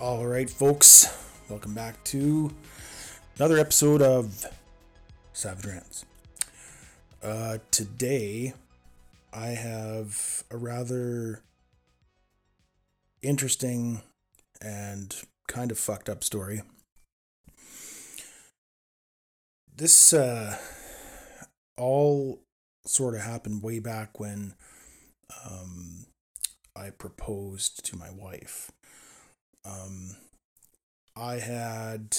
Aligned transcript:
All 0.00 0.26
right, 0.26 0.50
folks, 0.50 1.06
welcome 1.48 1.72
back 1.72 2.02
to 2.04 2.52
another 3.36 3.58
episode 3.58 4.02
of 4.02 4.44
Savage 5.32 5.66
Rants. 5.66 6.04
Uh, 7.22 7.58
today, 7.70 8.54
I 9.32 9.50
have 9.50 10.42
a 10.50 10.56
rather 10.56 11.42
interesting 13.22 14.02
and 14.60 15.14
kind 15.46 15.70
of 15.70 15.78
fucked 15.78 16.08
up 16.08 16.24
story. 16.24 16.62
This 19.76 20.12
uh, 20.12 20.58
all 21.76 22.40
sort 22.84 23.14
of 23.14 23.20
happened 23.20 23.62
way 23.62 23.78
back 23.78 24.18
when 24.18 24.54
um, 25.48 26.06
I 26.74 26.90
proposed 26.90 27.84
to 27.86 27.96
my 27.96 28.10
wife 28.10 28.72
um, 29.64 30.16
I 31.16 31.36
had 31.36 32.16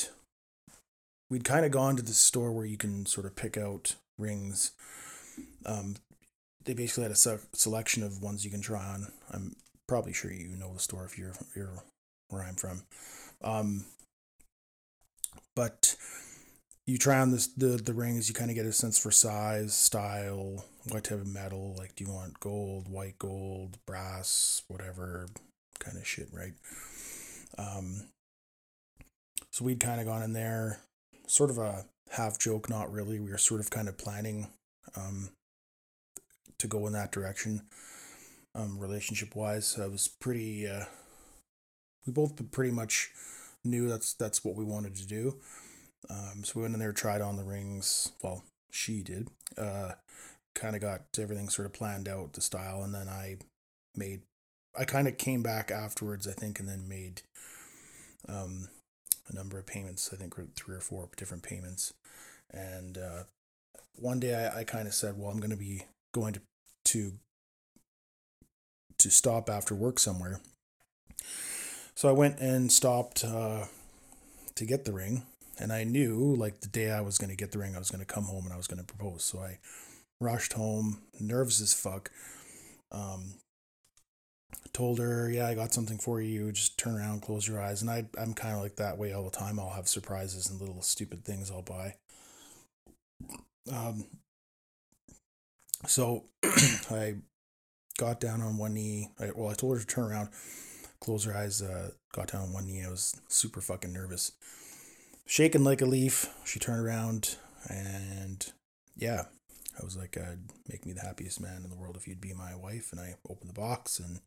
we'd 1.30 1.44
kind 1.44 1.66
of 1.66 1.72
gone 1.72 1.96
to 1.96 2.04
the 2.04 2.14
store 2.14 2.52
where 2.52 2.66
you 2.66 2.78
can 2.78 3.06
sort 3.06 3.26
of 3.26 3.36
pick 3.36 3.58
out 3.58 3.96
rings. 4.18 4.72
Um, 5.66 5.96
they 6.64 6.74
basically 6.74 7.04
had 7.04 7.12
a 7.12 7.16
se- 7.16 7.40
selection 7.54 8.04
of 8.04 8.22
ones 8.22 8.46
you 8.46 8.52
can 8.52 8.62
try 8.62 8.86
on. 8.86 9.12
I'm 9.32 9.56
probably 9.88 10.14
sure 10.14 10.32
you 10.32 10.56
know 10.58 10.74
the 10.74 10.80
store 10.80 11.06
if 11.06 11.18
you're 11.18 11.34
you're 11.56 11.84
where 12.30 12.44
I'm 12.44 12.56
from. 12.56 12.84
Um, 13.44 13.86
but 15.56 15.96
you 16.88 16.98
try 16.98 17.20
on 17.20 17.32
this 17.32 17.48
the 17.48 17.78
the 17.78 17.94
rings, 17.94 18.30
you 18.30 18.36
kind 18.36 18.50
of 18.50 18.56
get 18.56 18.66
a 18.66 18.74
sense 18.74 18.98
for 18.98 19.12
size, 19.12 19.74
style, 19.74 20.66
what 20.90 21.06
type 21.06 21.20
of 21.20 21.28
metal. 21.28 21.76
Like, 21.78 21.96
do 21.96 22.04
you 22.04 22.12
want 22.12 22.40
gold, 22.40 22.88
white 22.90 23.18
gold, 23.20 23.78
brass, 23.86 24.64
whatever 24.68 25.28
kind 25.80 25.98
of 25.98 26.08
shit, 26.08 26.30
right? 26.32 26.54
Um, 27.58 28.10
so 29.52 29.64
we'd 29.64 29.80
kind 29.80 30.02
of 30.02 30.08
gone 30.08 30.22
in 30.22 30.34
there, 30.34 30.80
sort 31.28 31.50
of 31.50 31.58
a 31.58 31.86
half 32.12 32.38
joke, 32.38 32.70
not 32.70 32.92
really. 32.92 33.20
We 33.20 33.32
were 33.32 33.38
sort 33.38 33.62
of 33.62 33.70
kind 33.70 33.88
of 33.88 33.98
planning 33.98 34.50
um, 34.96 35.30
to 36.58 36.68
go 36.68 36.86
in 36.88 36.94
that 36.94 37.12
direction, 37.12 37.62
um, 38.54 38.80
relationship 38.80 39.36
wise. 39.36 39.80
I 39.82 39.88
was 39.88 40.08
pretty. 40.08 40.68
Uh, 40.68 40.86
we 42.06 42.14
both 42.14 42.52
pretty 42.52 42.72
much 42.72 43.12
knew 43.64 43.88
that's 43.88 44.14
that's 44.14 44.44
what 44.44 44.56
we 44.56 44.64
wanted 44.64 44.96
to 44.96 45.08
do. 45.08 45.38
Um, 46.10 46.44
so 46.44 46.54
we 46.56 46.62
went 46.64 46.74
in 46.74 46.80
there, 46.80 46.92
tried 46.94 47.22
on 47.22 47.38
the 47.38 47.44
rings. 47.44 48.12
Well, 48.22 48.44
she 48.72 49.02
did. 49.02 49.30
Uh, 49.58 49.94
kind 50.54 50.76
of 50.76 50.82
got 50.82 51.02
everything 51.20 51.50
sort 51.50 51.66
of 51.66 51.74
planned 51.74 52.08
out, 52.08 52.34
the 52.34 52.42
style, 52.42 52.84
and 52.84 52.94
then 52.94 53.08
I 53.08 53.38
made. 53.96 54.22
I 54.78 54.84
kind 54.84 55.08
of 55.08 55.18
came 55.18 55.42
back 55.42 55.72
afterwards, 55.72 56.28
I 56.28 56.34
think, 56.34 56.60
and 56.60 56.68
then 56.68 56.90
made 56.90 57.22
um, 58.28 58.70
a 59.28 59.36
number 59.36 59.58
of 59.58 59.66
payments. 59.66 60.10
I 60.14 60.18
think 60.18 60.36
three 60.56 60.76
or 60.76 60.82
four 60.82 61.10
different 61.18 61.44
payments. 61.44 61.94
And 62.52 62.98
uh, 62.98 63.24
one 63.96 64.20
day 64.20 64.36
I, 64.36 64.60
I 64.60 64.64
kind 64.64 64.88
of 64.88 64.94
said, 64.94 65.18
well, 65.18 65.30
I'm 65.30 65.40
going 65.40 65.52
to 65.52 65.58
be 65.58 65.84
going 66.14 66.34
to 66.34 66.42
to 66.86 67.14
to 68.98 69.10
stop 69.10 69.50
after 69.50 69.76
work 69.76 70.00
somewhere. 70.00 70.40
So 71.96 72.10
I 72.10 72.14
went 72.14 72.40
and 72.40 72.72
stopped 72.72 73.24
uh, 73.24 73.66
to 74.56 74.66
get 74.66 74.86
the 74.86 74.94
ring, 74.94 75.24
and 75.58 75.72
I 75.72 75.84
knew 75.84 76.36
like 76.36 76.62
the 76.62 76.68
day 76.68 76.92
I 76.92 77.02
was 77.02 77.18
going 77.18 77.30
to 77.30 77.36
get 77.36 77.52
the 77.52 77.60
ring, 77.60 77.76
I 77.76 77.80
was 77.80 77.92
going 77.92 78.06
to 78.06 78.14
come 78.14 78.26
home 78.26 78.46
and 78.46 78.54
I 78.54 78.58
was 78.58 78.68
going 78.68 78.84
to 78.84 78.86
propose. 78.86 79.24
So 79.24 79.40
I 79.40 79.60
rushed 80.20 80.54
home, 80.54 81.02
nervous 81.20 81.62
as 81.62 81.74
fuck. 81.74 82.12
Um, 82.92 83.36
told 84.74 85.00
her, 85.00 85.30
"Yeah, 85.30 85.48
I 85.48 85.56
got 85.56 85.74
something 85.74 85.98
for 85.98 86.22
you. 86.22 86.52
Just 86.52 86.78
turn 86.78 86.96
around, 86.96 87.22
close 87.22 87.48
your 87.48 87.62
eyes." 87.62 87.82
And 87.82 87.90
I, 87.90 88.06
I'm 88.18 88.34
kind 88.34 88.56
of 88.56 88.62
like 88.62 88.76
that 88.78 88.98
way 88.98 89.14
all 89.14 89.24
the 89.24 89.32
time. 89.32 89.60
I'll 89.60 89.70
have 89.70 89.88
surprises 89.88 90.50
and 90.50 90.60
little 90.60 90.82
stupid 90.82 91.24
things 91.24 91.52
I'll 91.52 91.62
buy. 91.62 91.96
Um. 93.72 94.06
So, 95.88 96.26
I 96.92 97.16
got 97.98 98.20
down 98.20 98.42
on 98.42 98.58
one 98.58 98.74
knee. 98.74 99.10
I, 99.20 99.32
well, 99.36 99.50
I 99.50 99.54
told 99.54 99.76
her 99.76 99.80
to 99.82 99.88
turn 99.88 100.06
around, 100.12 100.30
close 101.00 101.26
her 101.26 101.36
eyes. 101.36 101.62
Uh, 101.62 101.92
got 102.14 102.32
down 102.32 102.44
on 102.44 102.54
one 102.54 102.66
knee. 102.66 102.84
I 102.86 102.90
was 102.90 103.20
super 103.28 103.62
fucking 103.62 103.94
nervous, 103.94 104.32
shaking 105.26 105.64
like 105.64 105.82
a 105.82 105.86
leaf. 105.86 106.28
She 106.46 106.60
turned 106.60 106.86
around, 106.86 107.38
and 107.70 108.52
yeah, 108.96 109.26
I 109.80 109.84
was 109.84 109.98
like, 109.98 110.18
"I'd 110.18 110.52
make 110.70 110.86
me 110.86 110.94
the 110.94 111.02
happiest 111.02 111.40
man 111.40 111.64
in 111.64 111.70
the 111.70 111.76
world 111.76 111.98
if 111.98 112.08
you'd 112.08 112.22
be 112.22 112.34
my 112.34 112.56
wife." 112.56 112.92
And 112.92 113.00
I 113.00 113.16
opened 113.30 113.50
the 113.50 113.60
box 113.60 114.00
and 114.00 114.20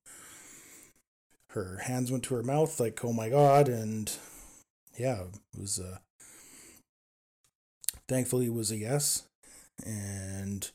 her 1.51 1.79
hands 1.85 2.11
went 2.11 2.25
to 2.25 2.35
her 2.35 2.43
mouth 2.43 2.79
like 2.79 3.05
oh 3.05 3.13
my 3.13 3.29
god. 3.29 3.69
And 3.69 4.13
yeah 4.99 5.23
it 5.23 5.59
was 5.59 5.79
uh 5.79 5.99
thankfully 8.09 8.47
it 8.47 8.55
was 8.55 8.71
a 8.71 8.77
yes. 8.77 9.25
And 9.85 10.71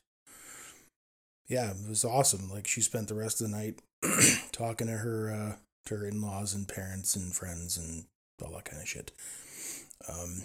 yeah 1.48 1.72
it 1.72 1.88
was 1.88 2.06
awesome. 2.06 2.50
Like 2.50 2.68
she 2.68 2.82
spent 2.82 3.08
the 3.08 3.16
rest 3.16 3.42
of 3.42 3.50
the 3.50 3.56
night 3.56 3.82
talking 4.52 4.88
to 4.88 4.98
her 4.98 5.32
uh 5.32 5.56
to 5.86 5.98
her 5.98 6.08
in-laws 6.08 6.54
and 6.54 6.68
parents 6.68 7.16
and 7.16 7.34
friends 7.36 7.78
and 7.78 8.06
all 8.44 8.54
that 8.54 8.66
kind 8.66 8.82
of 8.82 8.88
shit. 8.88 9.12
Um 10.08 10.44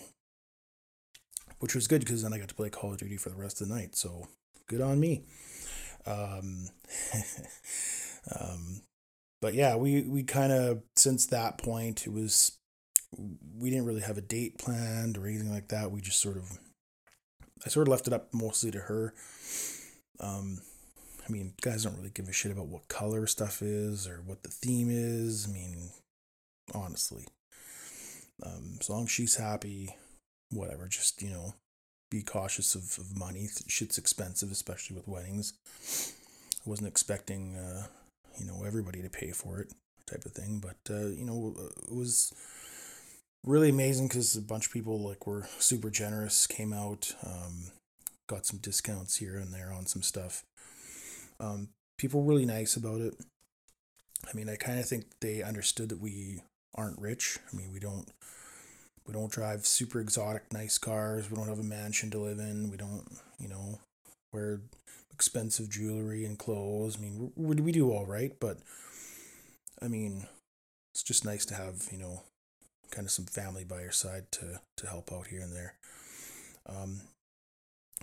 which 1.60 1.74
was 1.74 1.86
good 1.86 2.00
because 2.00 2.22
then 2.22 2.32
I 2.32 2.38
got 2.38 2.48
to 2.48 2.54
play 2.54 2.70
Call 2.70 2.92
of 2.92 2.98
Duty 2.98 3.16
for 3.16 3.30
the 3.30 3.36
rest 3.36 3.60
of 3.60 3.68
the 3.68 3.74
night 3.74 3.96
so 3.96 4.28
good 4.68 4.80
on 4.80 5.00
me 5.00 5.22
um 6.06 6.68
um 8.40 8.82
but 9.40 9.54
yeah, 9.54 9.76
we 9.76 10.02
we 10.02 10.22
kind 10.24 10.52
of 10.52 10.82
since 10.96 11.26
that 11.26 11.58
point 11.58 12.06
it 12.06 12.12
was 12.12 12.58
we 13.56 13.70
didn't 13.70 13.86
really 13.86 14.02
have 14.02 14.18
a 14.18 14.22
date 14.22 14.58
planned 14.58 15.16
or 15.16 15.26
anything 15.26 15.50
like 15.50 15.68
that. 15.68 15.92
We 15.92 16.00
just 16.00 16.20
sort 16.20 16.36
of 16.36 16.58
I 17.64 17.68
sort 17.68 17.88
of 17.88 17.92
left 17.92 18.06
it 18.06 18.12
up 18.12 18.32
mostly 18.32 18.70
to 18.72 18.80
her. 18.80 19.14
Um, 20.20 20.60
I 21.26 21.32
mean, 21.32 21.54
guys 21.60 21.84
don't 21.84 21.96
really 21.96 22.10
give 22.10 22.28
a 22.28 22.32
shit 22.32 22.52
about 22.52 22.66
what 22.66 22.88
color 22.88 23.26
stuff 23.26 23.62
is 23.62 24.06
or 24.08 24.22
what 24.24 24.42
the 24.42 24.50
theme 24.50 24.88
is. 24.90 25.46
I 25.48 25.52
mean, 25.52 25.90
honestly, 26.74 27.26
um, 28.42 28.78
as 28.80 28.90
long 28.90 29.04
as 29.04 29.10
she's 29.10 29.36
happy, 29.36 29.94
whatever. 30.50 30.88
Just 30.88 31.22
you 31.22 31.30
know, 31.30 31.54
be 32.10 32.22
cautious 32.22 32.74
of, 32.74 32.98
of 32.98 33.18
money. 33.18 33.48
Shit's 33.66 33.98
expensive, 33.98 34.50
especially 34.50 34.96
with 34.96 35.08
weddings. 35.08 35.52
I 36.66 36.70
wasn't 36.70 36.88
expecting 36.88 37.56
uh, 37.56 37.86
you 38.38 38.46
know 38.46 38.64
everybody 38.64 39.02
to 39.02 39.10
pay 39.10 39.30
for 39.30 39.60
it 39.60 39.72
type 40.06 40.24
of 40.24 40.32
thing 40.32 40.58
but 40.58 40.94
uh, 40.94 41.08
you 41.08 41.24
know 41.24 41.54
it 41.82 41.94
was 41.94 42.32
really 43.44 43.68
amazing 43.68 44.08
because 44.08 44.36
a 44.36 44.42
bunch 44.42 44.66
of 44.66 44.72
people 44.72 44.98
like 45.00 45.26
were 45.26 45.46
super 45.58 45.90
generous 45.90 46.46
came 46.46 46.72
out 46.72 47.14
um, 47.26 47.70
got 48.28 48.46
some 48.46 48.58
discounts 48.58 49.16
here 49.16 49.36
and 49.36 49.52
there 49.52 49.72
on 49.72 49.86
some 49.86 50.02
stuff 50.02 50.44
um, 51.40 51.68
people 51.98 52.22
were 52.22 52.32
really 52.32 52.46
nice 52.46 52.76
about 52.76 53.00
it 53.00 53.14
i 54.28 54.36
mean 54.36 54.48
i 54.48 54.56
kind 54.56 54.78
of 54.78 54.86
think 54.86 55.04
they 55.20 55.42
understood 55.42 55.88
that 55.88 56.00
we 56.00 56.40
aren't 56.74 56.98
rich 56.98 57.38
i 57.52 57.56
mean 57.56 57.72
we 57.72 57.80
don't 57.80 58.10
we 59.08 59.14
don't 59.14 59.32
drive 59.32 59.66
super 59.66 60.00
exotic 60.00 60.52
nice 60.52 60.78
cars 60.78 61.30
we 61.30 61.36
don't 61.36 61.48
have 61.48 61.58
a 61.58 61.64
mansion 61.64 62.10
to 62.10 62.18
live 62.18 62.38
in 62.38 62.70
we 62.70 62.76
don't 62.76 63.04
you 63.40 63.48
know 63.48 63.80
wear 64.32 64.60
expensive 65.18 65.68
jewelry 65.68 66.24
and 66.24 66.38
clothes. 66.38 66.96
I 66.96 67.00
mean, 67.00 67.32
we, 67.34 67.56
we 67.56 67.72
do 67.72 67.90
all 67.90 68.06
right, 68.06 68.32
but 68.38 68.58
I 69.82 69.88
mean, 69.88 70.28
it's 70.94 71.02
just 71.02 71.24
nice 71.24 71.44
to 71.46 71.54
have 71.54 71.88
you 71.90 71.98
know, 71.98 72.22
kind 72.92 73.04
of 73.04 73.10
some 73.10 73.24
family 73.24 73.64
by 73.64 73.80
your 73.80 73.90
side 73.90 74.30
to 74.32 74.60
to 74.76 74.86
help 74.86 75.12
out 75.12 75.26
here 75.26 75.40
and 75.40 75.52
there. 75.52 75.74
Um, 76.66 77.00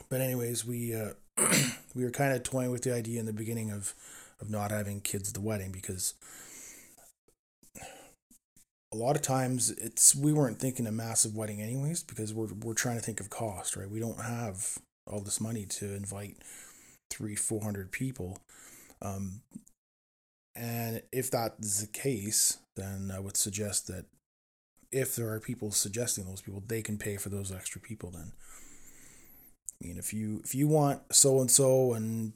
but 0.09 0.19
anyways, 0.19 0.65
we 0.65 0.93
uh, 0.93 1.11
we 1.95 2.03
were 2.03 2.11
kind 2.11 2.33
of 2.33 2.43
toying 2.43 2.71
with 2.71 2.83
the 2.83 2.93
idea 2.93 3.21
in 3.21 3.25
the 3.25 3.33
beginning 3.33 3.71
of 3.71 3.93
of 4.41 4.49
not 4.49 4.71
having 4.71 4.99
kids 4.99 5.29
at 5.29 5.35
the 5.35 5.41
wedding 5.41 5.71
because 5.71 6.15
a 8.95 8.97
lot 8.97 9.17
of 9.17 9.21
times 9.21 9.71
it's 9.71 10.15
we 10.15 10.31
weren't 10.31 10.57
thinking 10.57 10.87
a 10.87 10.91
massive 10.91 11.35
wedding 11.35 11.61
anyways 11.61 12.01
because 12.01 12.33
we're 12.33 12.53
we're 12.63 12.73
trying 12.73 12.95
to 12.95 13.03
think 13.03 13.19
of 13.19 13.29
cost, 13.29 13.75
right? 13.75 13.89
We 13.89 13.99
don't 13.99 14.21
have 14.21 14.77
all 15.05 15.19
this 15.19 15.41
money 15.41 15.65
to 15.65 15.93
invite 15.93 16.37
three, 17.11 17.35
four 17.35 17.61
hundred 17.61 17.91
people. 17.91 18.39
Um, 19.01 19.41
and 20.55 21.01
if 21.11 21.29
that 21.31 21.55
is 21.59 21.81
the 21.81 21.87
case, 21.87 22.59
then 22.77 23.11
I 23.13 23.19
would 23.19 23.35
suggest 23.35 23.87
that 23.87 24.05
if 24.93 25.13
there 25.15 25.29
are 25.29 25.41
people 25.41 25.71
suggesting 25.71 26.25
those 26.25 26.41
people, 26.41 26.63
they 26.65 26.81
can 26.81 26.97
pay 26.97 27.17
for 27.17 27.27
those 27.27 27.51
extra 27.51 27.81
people. 27.81 28.11
Then, 28.11 28.31
I 29.81 29.87
mean, 29.87 29.97
if 29.97 30.13
you 30.13 30.39
if 30.45 30.55
you 30.55 30.69
want 30.69 31.01
so 31.13 31.41
and 31.41 31.51
so 31.51 31.91
and 31.93 32.31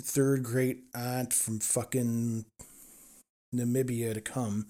third 0.00 0.44
great 0.44 0.84
aunt 0.94 1.32
from 1.32 1.58
fucking 1.58 2.44
Namibia 3.52 4.14
to 4.14 4.20
come, 4.20 4.66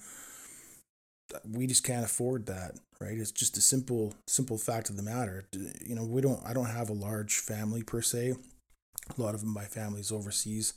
we 1.50 1.66
just 1.66 1.84
can't 1.84 2.04
afford 2.04 2.46
that, 2.46 2.78
right? 3.00 3.16
It's 3.18 3.32
just 3.32 3.56
a 3.56 3.60
simple 3.60 4.14
simple 4.26 4.58
fact 4.58 4.90
of 4.90 4.96
the 4.96 5.02
matter. 5.02 5.44
You 5.84 5.94
know, 5.94 6.04
we 6.04 6.20
don't. 6.20 6.40
I 6.44 6.52
don't 6.52 6.66
have 6.66 6.90
a 6.90 6.94
large 6.94 7.36
family 7.38 7.82
per 7.82 8.02
se. 8.02 8.34
A 9.16 9.20
lot 9.20 9.34
of 9.34 9.44
my 9.44 9.64
family's 9.64 10.12
overseas. 10.12 10.74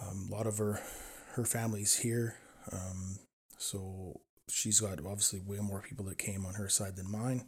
Um, 0.00 0.28
a 0.30 0.34
lot 0.34 0.46
of 0.46 0.58
her 0.58 0.80
her 1.34 1.44
family's 1.44 1.96
here. 1.96 2.36
Um, 2.72 3.18
So 3.58 4.20
she's 4.48 4.80
got 4.80 4.98
obviously 4.98 5.40
way 5.40 5.58
more 5.58 5.80
people 5.80 6.04
that 6.06 6.18
came 6.18 6.44
on 6.46 6.54
her 6.54 6.68
side 6.68 6.96
than 6.96 7.10
mine. 7.10 7.46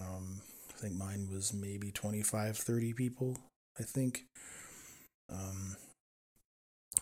Um, 0.00 0.42
I 0.74 0.78
think 0.78 0.94
mine 0.94 1.28
was 1.30 1.52
maybe 1.52 1.90
25, 1.92 2.56
30 2.56 2.92
people, 2.94 3.38
I 3.78 3.82
think. 3.82 4.24
Um, 5.30 5.76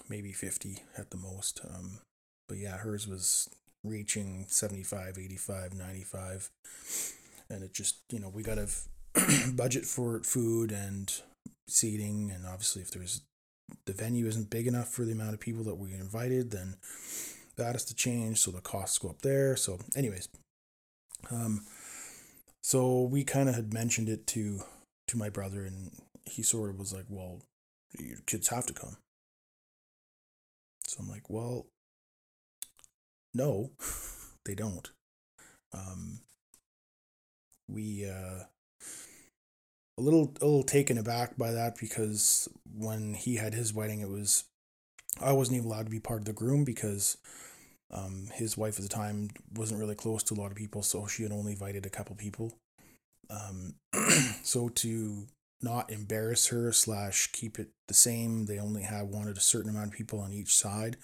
maybe 0.08 0.32
50 0.32 0.78
at 0.96 1.11
the 1.11 1.16
most. 1.16 1.61
Um, 1.64 2.00
but 2.48 2.58
yeah, 2.58 2.78
hers 2.78 3.06
was 3.06 3.48
reaching 3.84 4.46
75, 4.48 5.18
85, 5.18 5.74
95. 5.74 6.50
And 7.50 7.62
it 7.62 7.72
just, 7.72 7.98
you 8.10 8.18
know, 8.18 8.28
we 8.28 8.42
got 8.42 8.56
to 8.56 8.68
budget 9.52 9.84
for 9.84 10.20
food 10.20 10.72
and 10.72 11.12
seating. 11.66 12.30
And 12.34 12.46
obviously, 12.46 12.82
if 12.82 12.90
there's 12.90 13.22
the 13.86 13.92
venue 13.92 14.26
isn't 14.26 14.50
big 14.50 14.66
enough 14.66 14.88
for 14.88 15.04
the 15.04 15.12
amount 15.12 15.34
of 15.34 15.40
people 15.40 15.64
that 15.64 15.76
we 15.76 15.92
invited, 15.92 16.50
then 16.50 16.76
that 17.56 17.72
has 17.72 17.84
to 17.86 17.94
change. 17.94 18.38
So 18.38 18.50
the 18.50 18.60
costs 18.60 18.98
go 18.98 19.08
up 19.08 19.22
there. 19.22 19.56
So, 19.56 19.78
anyways, 19.96 20.28
um, 21.30 21.64
so 22.62 23.02
we 23.02 23.24
kind 23.24 23.48
of 23.48 23.54
had 23.54 23.72
mentioned 23.72 24.08
it 24.08 24.26
to 24.28 24.60
to 25.08 25.16
my 25.16 25.30
brother, 25.30 25.64
and 25.64 25.90
he 26.24 26.42
sort 26.42 26.70
of 26.70 26.78
was 26.78 26.92
like, 26.92 27.06
"Well, 27.08 27.40
your 27.98 28.18
kids 28.26 28.48
have 28.48 28.66
to 28.66 28.74
come." 28.74 28.96
So 30.86 30.98
I'm 31.00 31.08
like, 31.08 31.30
"Well, 31.30 31.66
no, 33.34 33.70
they 34.44 34.54
don't." 34.54 34.90
Um, 35.72 36.20
we 37.69 38.08
uh, 38.08 38.44
a 39.98 40.00
little 40.00 40.34
a 40.40 40.44
little 40.44 40.62
taken 40.62 40.96
aback 40.96 41.36
by 41.36 41.52
that 41.52 41.76
because 41.78 42.48
when 42.72 43.14
he 43.14 43.36
had 43.36 43.54
his 43.54 43.75
wedding, 43.75 44.00
it 44.00 44.08
was 44.08 44.44
I 45.20 45.32
wasn't 45.32 45.58
even 45.58 45.69
allowed 45.69 45.86
to 45.86 45.90
be 45.90 46.00
part 46.00 46.20
of 46.20 46.25
the 46.26 46.32
groom 46.32 46.64
because 46.64 47.19
um, 47.90 48.28
his 48.34 48.56
wife 48.56 48.76
at 48.76 48.82
the 48.82 48.88
time 48.88 49.30
wasn't 49.54 49.80
really 49.80 49.94
close 49.94 50.22
to 50.25 50.34
a 50.34 50.40
lot 50.40 50.50
of 50.50 50.56
people, 50.56 50.82
so 50.82 51.06
she 51.06 51.22
had 51.22 51.32
only 51.32 51.52
invited 51.52 51.86
a 51.86 51.90
couple 51.90 52.14
people. 52.14 52.54
Um, 53.30 53.75
so 54.42 54.69
to 54.69 55.26
not 55.60 55.90
embarrass 55.90 56.48
her 56.48 56.72
slash 56.72 57.30
keep 57.32 57.58
it 57.58 57.69
the 57.88 57.94
same, 57.94 58.46
they 58.46 58.58
only 58.58 58.82
had 58.82 59.08
wanted 59.08 59.36
a 59.36 59.40
certain 59.40 59.70
amount 59.70 59.88
of 59.88 59.92
people 59.92 60.20
on 60.20 60.32
each 60.32 60.54
side. 60.54 60.96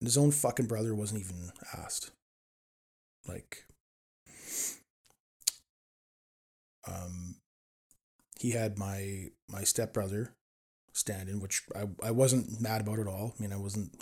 His 0.00 0.16
own 0.16 0.30
fucking 0.30 0.66
brother 0.66 0.94
wasn't 0.94 1.20
even 1.20 1.52
asked. 1.76 2.10
Like, 3.28 3.64
um, 6.88 7.36
he 8.38 8.52
had 8.52 8.78
my 8.78 9.26
my 9.48 9.62
stepbrother 9.62 10.34
stand 10.92 11.28
in, 11.28 11.40
which 11.40 11.62
I, 11.76 11.84
I 12.02 12.10
wasn't 12.10 12.60
mad 12.60 12.80
about 12.80 12.98
at 12.98 13.06
all. 13.06 13.34
I 13.38 13.42
mean, 13.42 13.52
I 13.52 13.58
wasn't 13.58 13.94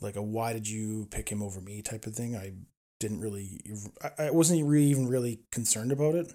like 0.00 0.16
a 0.16 0.22
why 0.22 0.52
did 0.52 0.68
you 0.68 1.06
pick 1.10 1.28
him 1.28 1.42
over 1.42 1.60
me 1.60 1.82
type 1.82 2.06
of 2.06 2.14
thing. 2.14 2.34
I 2.36 2.52
didn't 2.98 3.20
really, 3.20 3.60
I, 4.02 4.26
I 4.26 4.30
wasn't 4.30 4.66
really 4.66 4.86
even 4.86 5.08
really 5.08 5.40
concerned 5.50 5.92
about 5.92 6.14
it 6.14 6.32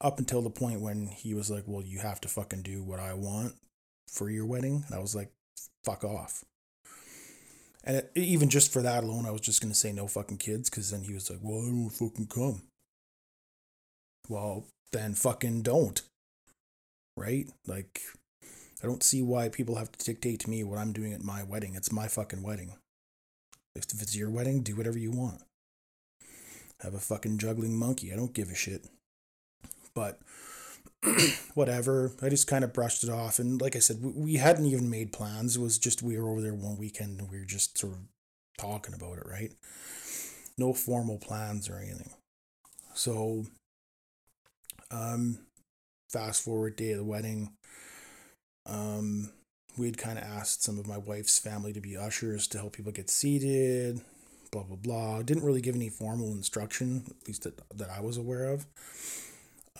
up 0.00 0.18
until 0.18 0.42
the 0.42 0.50
point 0.50 0.80
when 0.80 1.08
he 1.08 1.34
was 1.34 1.50
like, 1.50 1.64
well, 1.66 1.82
you 1.82 1.98
have 1.98 2.20
to 2.22 2.28
fucking 2.28 2.62
do 2.62 2.82
what 2.82 3.00
I 3.00 3.14
want 3.14 3.54
for 4.08 4.30
your 4.30 4.46
wedding. 4.46 4.84
And 4.86 4.94
I 4.94 4.98
was 4.98 5.14
like, 5.14 5.32
fuck 5.84 6.04
off. 6.04 6.44
And 7.84 7.96
it, 7.96 8.10
even 8.14 8.48
just 8.48 8.72
for 8.72 8.82
that 8.82 9.04
alone, 9.04 9.26
I 9.26 9.30
was 9.30 9.40
just 9.40 9.60
going 9.60 9.72
to 9.72 9.78
say 9.78 9.92
no 9.92 10.06
fucking 10.06 10.38
kids 10.38 10.68
because 10.68 10.90
then 10.90 11.02
he 11.02 11.14
was 11.14 11.30
like, 11.30 11.40
well, 11.42 11.62
I 11.62 11.70
don't 11.70 11.90
fucking 11.90 12.26
come. 12.26 12.62
Well, 14.28 14.66
then 14.92 15.14
fucking 15.14 15.62
don't. 15.62 16.02
Right? 17.16 17.48
Like, 17.66 18.00
I 18.82 18.86
don't 18.86 19.02
see 19.02 19.22
why 19.22 19.48
people 19.48 19.76
have 19.76 19.92
to 19.92 20.04
dictate 20.04 20.40
to 20.40 20.50
me 20.50 20.64
what 20.64 20.78
I'm 20.78 20.92
doing 20.92 21.12
at 21.12 21.22
my 21.22 21.42
wedding. 21.42 21.74
It's 21.74 21.92
my 21.92 22.08
fucking 22.08 22.42
wedding. 22.42 22.74
If 23.74 23.84
it's 23.84 24.16
your 24.16 24.30
wedding, 24.30 24.62
do 24.62 24.76
whatever 24.76 24.98
you 24.98 25.10
want. 25.10 25.42
Have 26.80 26.94
a 26.94 26.98
fucking 26.98 27.38
juggling 27.38 27.76
monkey. 27.76 28.12
I 28.12 28.16
don't 28.16 28.34
give 28.34 28.50
a 28.50 28.54
shit. 28.54 28.86
But 29.94 30.20
whatever. 31.54 32.12
I 32.22 32.28
just 32.28 32.46
kind 32.46 32.64
of 32.64 32.72
brushed 32.72 33.04
it 33.04 33.10
off. 33.10 33.38
And 33.38 33.60
like 33.60 33.76
I 33.76 33.78
said, 33.78 33.98
we 34.02 34.34
hadn't 34.34 34.66
even 34.66 34.90
made 34.90 35.12
plans. 35.12 35.56
It 35.56 35.62
was 35.62 35.78
just 35.78 36.02
we 36.02 36.18
were 36.18 36.28
over 36.28 36.40
there 36.40 36.54
one 36.54 36.76
weekend 36.76 37.20
and 37.20 37.30
we 37.30 37.38
were 37.38 37.44
just 37.44 37.78
sort 37.78 37.94
of 37.94 38.00
talking 38.58 38.94
about 38.94 39.18
it, 39.18 39.26
right? 39.26 39.52
No 40.58 40.72
formal 40.74 41.18
plans 41.18 41.68
or 41.68 41.78
anything. 41.78 42.10
So 42.94 43.44
um, 44.90 45.38
fast 46.10 46.42
forward 46.44 46.76
day 46.76 46.92
of 46.92 46.98
the 46.98 47.04
wedding. 47.04 47.52
Um, 48.66 49.32
we'd 49.78 49.98
kind 49.98 50.18
of 50.18 50.24
asked 50.24 50.62
some 50.62 50.78
of 50.78 50.86
my 50.86 50.98
wife's 50.98 51.38
family 51.38 51.72
to 51.72 51.80
be 51.80 51.96
ushers 51.96 52.46
to 52.48 52.58
help 52.58 52.74
people 52.74 52.92
get 52.92 53.08
seated. 53.08 54.00
Blah 54.52 54.64
blah 54.64 54.76
blah. 54.76 55.22
Didn't 55.22 55.44
really 55.44 55.60
give 55.60 55.76
any 55.76 55.88
formal 55.88 56.32
instruction, 56.32 57.04
at 57.08 57.26
least 57.26 57.44
that 57.44 57.60
that 57.76 57.88
I 57.88 58.00
was 58.00 58.16
aware 58.16 58.46
of. 58.46 58.66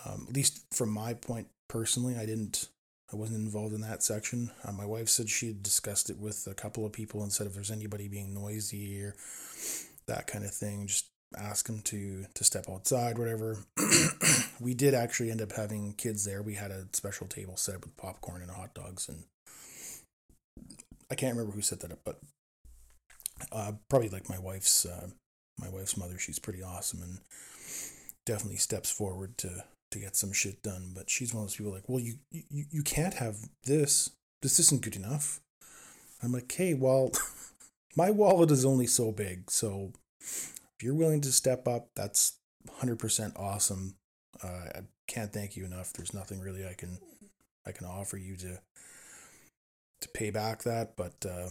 Um, 0.04 0.26
at 0.28 0.34
least 0.34 0.64
from 0.72 0.90
my 0.90 1.14
point 1.14 1.48
personally, 1.68 2.16
I 2.16 2.26
didn't. 2.26 2.68
I 3.12 3.16
wasn't 3.16 3.44
involved 3.44 3.74
in 3.74 3.80
that 3.80 4.04
section. 4.04 4.52
Uh, 4.64 4.70
my 4.70 4.86
wife 4.86 5.08
said 5.08 5.28
she 5.28 5.48
had 5.48 5.64
discussed 5.64 6.10
it 6.10 6.18
with 6.18 6.46
a 6.48 6.54
couple 6.54 6.86
of 6.86 6.92
people 6.92 7.24
and 7.24 7.32
said 7.32 7.48
if 7.48 7.54
there's 7.54 7.72
anybody 7.72 8.06
being 8.06 8.32
noisy 8.32 9.02
or 9.02 9.16
that 10.06 10.28
kind 10.28 10.44
of 10.44 10.52
thing, 10.52 10.86
just 10.86 11.10
ask 11.36 11.66
them 11.66 11.80
to 11.82 12.24
to 12.34 12.44
step 12.44 12.66
outside, 12.68 13.18
whatever. 13.18 13.58
we 14.60 14.74
did 14.74 14.94
actually 14.94 15.30
end 15.30 15.42
up 15.42 15.52
having 15.52 15.94
kids 15.94 16.24
there. 16.24 16.42
We 16.42 16.54
had 16.54 16.70
a 16.70 16.86
special 16.92 17.26
table 17.26 17.56
set 17.56 17.76
up 17.76 17.84
with 17.84 17.96
popcorn 17.96 18.42
and 18.42 18.50
hot 18.50 18.74
dogs, 18.74 19.08
and 19.08 19.24
I 21.10 21.14
can't 21.16 21.34
remember 21.36 21.52
who 21.52 21.62
set 21.62 21.80
that 21.80 21.92
up, 21.92 22.00
but 22.04 22.20
uh, 23.52 23.72
probably 23.88 24.08
like 24.08 24.28
my 24.28 24.38
wife's 24.38 24.86
uh, 24.86 25.08
my 25.58 25.68
wife's 25.68 25.96
mother. 25.96 26.18
She's 26.18 26.38
pretty 26.38 26.62
awesome 26.62 27.02
and 27.02 27.18
definitely 28.26 28.58
steps 28.58 28.90
forward 28.90 29.36
to 29.38 29.64
to 29.90 29.98
get 29.98 30.16
some 30.16 30.32
shit 30.32 30.62
done. 30.62 30.92
But 30.94 31.10
she's 31.10 31.34
one 31.34 31.42
of 31.42 31.48
those 31.48 31.56
people 31.56 31.72
like, 31.72 31.88
well, 31.88 32.00
you 32.00 32.14
you 32.30 32.64
you 32.70 32.82
can't 32.82 33.14
have 33.14 33.36
this. 33.64 34.10
This 34.42 34.58
isn't 34.58 34.82
good 34.82 34.96
enough. 34.96 35.40
I'm 36.22 36.32
like, 36.32 36.50
hey, 36.52 36.74
well, 36.74 37.12
my 37.96 38.10
wallet 38.10 38.50
is 38.50 38.64
only 38.64 38.86
so 38.86 39.12
big, 39.12 39.50
so 39.50 39.92
if 40.20 40.82
you're 40.82 40.94
willing 40.94 41.20
to 41.22 41.32
step 41.32 41.66
up, 41.66 41.88
that's 41.94 42.38
100% 42.80 43.38
awesome. 43.38 43.96
Uh, 44.42 44.46
I 44.46 44.80
can't 45.06 45.32
thank 45.32 45.56
you 45.56 45.64
enough. 45.64 45.92
There's 45.92 46.14
nothing 46.14 46.40
really 46.40 46.66
I 46.66 46.74
can 46.74 46.98
I 47.66 47.72
can 47.72 47.86
offer 47.86 48.16
you 48.16 48.36
to 48.36 48.60
to 50.00 50.08
pay 50.14 50.30
back 50.30 50.62
that, 50.62 50.96
but 50.96 51.26
uh, 51.28 51.50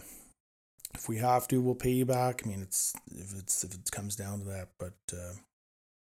if 0.95 1.07
we 1.07 1.17
have 1.17 1.47
to, 1.49 1.61
we'll 1.61 1.75
pay 1.75 1.91
you 1.91 2.05
back. 2.05 2.41
I 2.43 2.49
mean, 2.49 2.61
it's 2.61 2.93
if 3.11 3.37
it's 3.37 3.63
if 3.63 3.73
it 3.73 3.91
comes 3.91 4.15
down 4.15 4.39
to 4.39 4.45
that, 4.45 4.69
but 4.79 4.97
uh, 5.13 5.33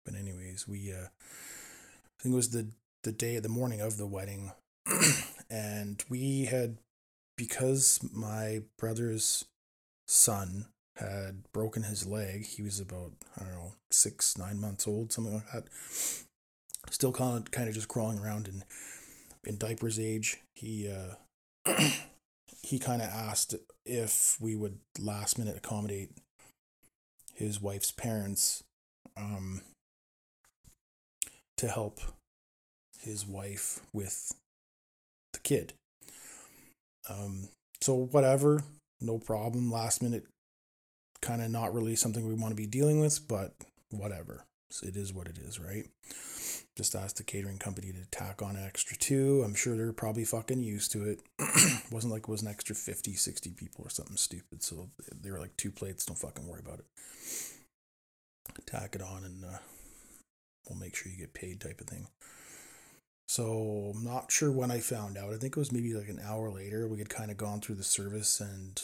but 0.03 0.15
anyways, 0.15 0.67
we 0.67 0.91
uh, 0.91 1.07
think 2.25 2.33
it 2.33 2.37
was 2.37 2.49
the 2.49 2.67
the 3.03 3.11
day 3.11 3.37
the 3.37 3.47
morning 3.47 3.81
of 3.81 3.97
the 3.97 4.07
wedding, 4.07 4.51
and 5.49 6.03
we 6.09 6.45
had 6.45 6.77
because 7.37 7.99
my 8.11 8.63
brother's 8.79 9.45
son 10.07 10.65
had 10.95 11.43
broken 11.53 11.83
his 11.83 12.07
leg. 12.07 12.47
He 12.47 12.63
was 12.63 12.79
about, 12.79 13.11
I 13.37 13.43
don't 13.43 13.51
know, 13.51 13.73
six, 13.91 14.39
nine 14.39 14.59
months 14.59 14.87
old, 14.87 15.11
something 15.11 15.35
like 15.35 15.51
that. 15.53 15.65
Still 16.89 17.11
kind 17.11 17.37
of, 17.37 17.51
kind 17.51 17.67
of 17.67 17.75
just 17.75 17.89
crawling 17.89 18.17
around 18.17 18.47
in, 18.47 18.63
in 19.43 19.57
diapers 19.57 19.99
age. 19.99 20.37
He, 20.55 20.89
uh, 20.89 21.15
he 22.63 22.79
kind 22.79 23.01
of 23.01 23.09
asked 23.09 23.53
if 23.85 24.37
we 24.39 24.55
would 24.55 24.79
last 24.97 25.37
minute 25.37 25.57
accommodate 25.57 26.11
his 27.33 27.61
wife's 27.61 27.91
parents 27.91 28.63
um, 29.17 29.61
to 31.57 31.67
help 31.67 31.99
his 33.05 33.25
wife 33.25 33.79
with 33.93 34.33
the 35.33 35.39
kid. 35.39 35.73
Um, 37.09 37.49
so 37.81 37.95
whatever, 38.11 38.63
no 38.99 39.19
problem. 39.19 39.71
Last 39.71 40.01
minute 40.01 40.25
kind 41.21 41.41
of 41.41 41.49
not 41.49 41.73
really 41.73 41.95
something 41.95 42.27
we 42.27 42.35
want 42.35 42.51
to 42.51 42.55
be 42.55 42.67
dealing 42.67 42.99
with, 42.99 43.27
but 43.27 43.53
whatever. 43.89 44.45
So 44.69 44.87
it 44.87 44.95
is 44.95 45.13
what 45.13 45.27
it 45.27 45.37
is, 45.37 45.59
right? 45.59 45.85
Just 46.75 46.95
ask 46.95 47.15
the 47.15 47.23
catering 47.23 47.57
company 47.57 47.93
to 47.93 48.05
tack 48.11 48.41
on 48.41 48.57
an 48.57 48.65
extra 48.65 48.97
two. 48.97 49.41
I'm 49.45 49.55
sure 49.55 49.77
they're 49.77 49.93
probably 49.93 50.25
fucking 50.25 50.61
used 50.61 50.91
to 50.91 51.05
it. 51.05 51.21
wasn't 51.91 52.11
like 52.11 52.23
it 52.23 52.29
was 52.29 52.41
an 52.41 52.49
extra 52.49 52.75
50, 52.75 53.13
60 53.13 53.51
people 53.51 53.85
or 53.85 53.89
something 53.89 54.17
stupid. 54.17 54.61
So 54.61 54.89
they 55.21 55.31
were 55.31 55.39
like 55.39 55.55
two 55.55 55.71
plates, 55.71 56.05
don't 56.05 56.17
fucking 56.17 56.47
worry 56.47 56.61
about 56.65 56.79
it. 56.79 56.85
Tack 58.65 58.95
it 58.95 59.01
on 59.01 59.23
and 59.23 59.45
uh, 59.45 59.57
we'll 60.67 60.79
make 60.79 60.95
sure 60.95 61.11
you 61.11 61.17
get 61.17 61.33
paid 61.33 61.61
type 61.61 61.79
of 61.79 61.87
thing. 61.87 62.07
So 63.27 63.93
I'm 63.95 64.03
not 64.03 64.31
sure 64.31 64.51
when 64.51 64.71
I 64.71 64.79
found 64.79 65.17
out. 65.17 65.33
I 65.33 65.37
think 65.37 65.57
it 65.57 65.59
was 65.59 65.71
maybe 65.71 65.93
like 65.93 66.09
an 66.09 66.21
hour 66.23 66.49
later. 66.49 66.87
We 66.87 66.99
had 66.99 67.09
kind 67.09 67.31
of 67.31 67.37
gone 67.37 67.59
through 67.59 67.75
the 67.75 67.83
service 67.83 68.39
and 68.39 68.81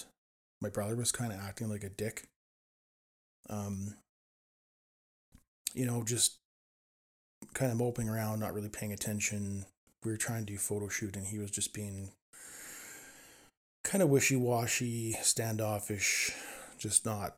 my 0.61 0.69
brother 0.69 0.95
was 0.95 1.11
kind 1.11 1.33
of 1.33 1.39
acting 1.39 1.69
like 1.69 1.83
a 1.83 1.89
dick. 1.89 2.23
Um, 3.49 3.95
you 5.73 5.85
know, 5.85 6.03
just 6.03 6.37
kind 7.53 7.71
of 7.71 7.77
moping 7.77 8.07
around, 8.07 8.39
not 8.39 8.53
really 8.53 8.69
paying 8.69 8.93
attention. 8.93 9.65
We 10.03 10.11
were 10.11 10.17
trying 10.17 10.45
to 10.45 10.53
do 10.53 10.57
photo 10.57 10.87
shoot, 10.87 11.15
and 11.15 11.27
he 11.27 11.39
was 11.39 11.51
just 11.51 11.73
being 11.73 12.11
kind 13.83 14.03
of 14.03 14.09
wishy 14.09 14.35
washy, 14.35 15.13
standoffish, 15.21 16.31
just 16.77 17.05
not 17.05 17.37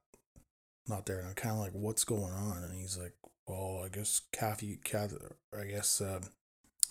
not 0.88 1.06
there. 1.06 1.20
And 1.20 1.30
I'm 1.30 1.36
kind 1.36 1.56
of 1.56 1.62
like, 1.62 1.72
what's 1.72 2.04
going 2.04 2.34
on? 2.34 2.64
And 2.64 2.74
he's 2.74 2.98
like, 2.98 3.14
well, 3.48 3.82
I 3.86 3.90
guess 3.90 4.22
Kathy, 4.32 4.80
Kathy 4.84 5.16
I 5.58 5.66
guess 5.66 6.02
uh, 6.02 6.20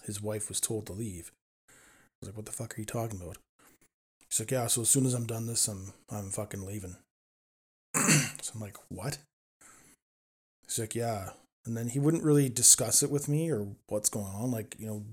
his 0.04 0.22
wife 0.22 0.48
was 0.48 0.60
told 0.60 0.86
to 0.86 0.92
leave. 0.92 1.30
I 1.68 1.72
was 2.20 2.28
like, 2.28 2.36
what 2.36 2.46
the 2.46 2.52
fuck 2.52 2.76
are 2.76 2.80
you 2.80 2.86
talking 2.86 3.20
about? 3.20 3.38
He's 4.28 4.40
like, 4.40 4.50
yeah, 4.50 4.66
so 4.66 4.82
as 4.82 4.90
soon 4.90 5.06
as 5.06 5.14
I'm 5.14 5.26
done 5.26 5.46
this, 5.46 5.68
I'm, 5.68 5.92
I'm 6.10 6.30
fucking 6.30 6.64
leaving. 6.64 6.96
so 7.94 8.52
I'm 8.54 8.60
like, 8.60 8.76
what? 8.88 9.18
He's 10.64 10.78
like, 10.78 10.94
yeah. 10.94 11.30
And 11.66 11.76
then 11.76 11.88
he 11.88 11.98
wouldn't 11.98 12.24
really 12.24 12.48
discuss 12.48 13.02
it 13.02 13.10
with 13.10 13.28
me 13.28 13.50
or 13.50 13.68
what's 13.88 14.08
going 14.08 14.32
on. 14.34 14.50
Like, 14.50 14.74
you 14.78 14.86
know, 14.86 15.04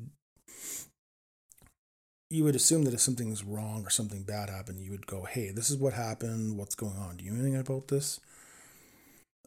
you 2.30 2.44
would 2.44 2.56
assume 2.56 2.84
that 2.84 2.94
if 2.94 3.02
something's 3.02 3.44
wrong 3.44 3.84
or 3.86 3.90
something 3.90 4.24
bad 4.24 4.50
happened, 4.50 4.80
you 4.80 4.92
would 4.92 5.08
go, 5.08 5.24
hey, 5.24 5.52
this 5.52 5.70
is 5.70 5.78
what 5.78 5.94
happened. 5.94 6.58
What's 6.58 6.76
going 6.76 6.98
on? 6.98 7.18
Do 7.18 7.26
you 7.26 7.32
know 7.32 7.42
anything 7.42 7.60
about 7.60 7.88
this? 7.88 8.20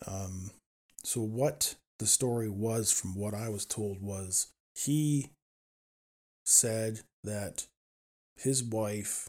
Um, 0.07 0.51
so, 1.05 1.21
what 1.21 1.77
the 1.99 2.07
story 2.07 2.49
was, 2.49 2.93
from 2.93 3.15
what 3.15 3.35
I 3.35 3.49
was 3.49 3.65
told, 3.65 4.03
was 4.03 4.49
he 4.75 5.31
said 6.45 7.01
that 7.25 7.67
his 8.37 8.63
wife 8.63 9.29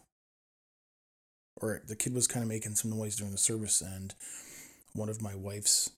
or 1.56 1.82
the 1.88 1.96
kid 1.96 2.14
was 2.14 2.28
kind 2.28 2.44
of 2.44 2.50
making 2.50 2.76
some 2.76 2.92
noise 2.92 3.16
during 3.16 3.32
the 3.32 3.38
service 3.38 3.82
and 3.82 4.16
one 4.94 5.10
of 5.10 5.22
my 5.22 5.36
wife's 5.36 5.92